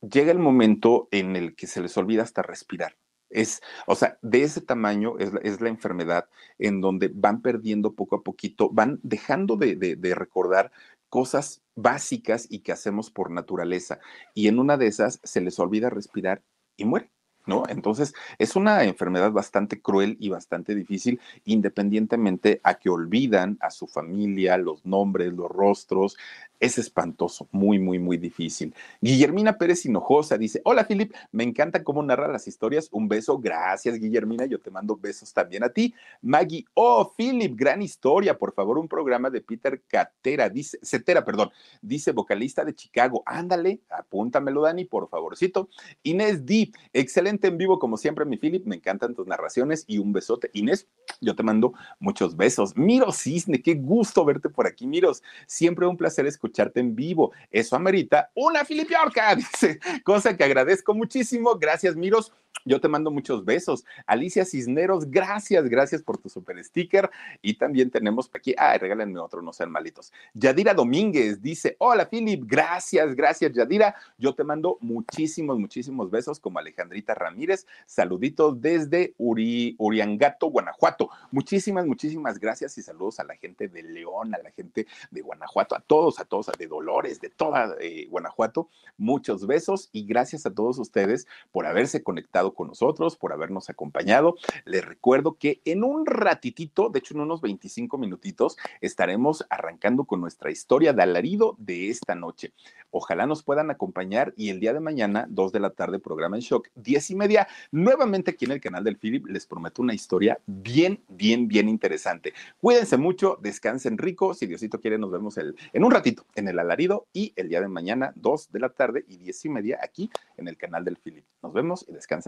[0.00, 2.96] llega el momento en el que se les olvida hasta respirar.
[3.30, 6.28] Es, o sea, de ese tamaño es la, es la enfermedad
[6.58, 10.72] en donde van perdiendo poco a poquito, van dejando de, de, de recordar
[11.10, 13.98] cosas básicas y que hacemos por naturaleza.
[14.34, 16.42] Y en una de esas se les olvida respirar
[16.76, 17.10] y mueren.
[17.48, 17.64] ¿No?
[17.68, 23.88] Entonces, es una enfermedad bastante cruel y bastante difícil, independientemente a que olvidan a su
[23.88, 26.16] familia, los nombres, los rostros,
[26.60, 28.74] es espantoso, muy, muy, muy difícil.
[29.00, 32.88] Guillermina Pérez Hinojosa dice, hola Philip, me encanta cómo narra las historias.
[32.90, 35.94] Un beso, gracias Guillermina, yo te mando besos también a ti.
[36.20, 41.50] Maggie, oh Philip, gran historia, por favor, un programa de Peter Catera, dice, Cetera, perdón,
[41.80, 43.22] dice vocalista de Chicago.
[43.24, 45.68] Ándale, apúntamelo Dani, por favorcito.
[46.02, 50.12] Inés D, excelente en vivo como siempre mi Philip, me encantan tus narraciones y un
[50.12, 50.50] besote.
[50.54, 50.88] Inés,
[51.20, 52.76] yo te mando muchos besos.
[52.76, 55.22] Miro Cisne, qué gusto verte por aquí, Miros.
[55.46, 57.32] Siempre un placer escuchar escucharte en vivo.
[57.50, 61.56] Eso amerita una Filipiorca, dice, cosa que agradezco muchísimo.
[61.56, 62.32] Gracias, Miros.
[62.64, 63.84] Yo te mando muchos besos.
[64.06, 67.08] Alicia Cisneros, gracias, gracias por tu super sticker.
[67.40, 70.12] Y también tenemos aquí, ay, regálenme otro, no sean malitos.
[70.34, 73.94] Yadira Domínguez dice, hola Philip, gracias, gracias Yadira.
[74.18, 77.66] Yo te mando muchísimos, muchísimos besos como Alejandrita Ramírez.
[77.86, 81.10] Saluditos desde Uri, Uriangato, Guanajuato.
[81.30, 85.74] Muchísimas, muchísimas gracias y saludos a la gente de León, a la gente de Guanajuato,
[85.74, 88.68] a todos, a todos, de Dolores, de toda eh, Guanajuato.
[88.96, 94.36] Muchos besos y gracias a todos ustedes por haberse conectado con nosotros, por habernos acompañado.
[94.64, 100.20] Les recuerdo que en un ratitito, de hecho en unos 25 minutitos, estaremos arrancando con
[100.20, 102.52] nuestra historia de alarido de esta noche.
[102.90, 106.42] Ojalá nos puedan acompañar y el día de mañana, 2 de la tarde, programa en
[106.42, 110.38] shock, 10 y media, nuevamente aquí en el canal del Philip, les prometo una historia
[110.46, 112.32] bien, bien, bien interesante.
[112.60, 114.32] Cuídense mucho, descansen rico.
[114.32, 117.68] Si Diosito quiere, nos vemos en un ratito en el alarido y el día de
[117.68, 121.24] mañana, 2 de la tarde y 10 y media, aquí en el canal del Philip.
[121.42, 122.27] Nos vemos y descansen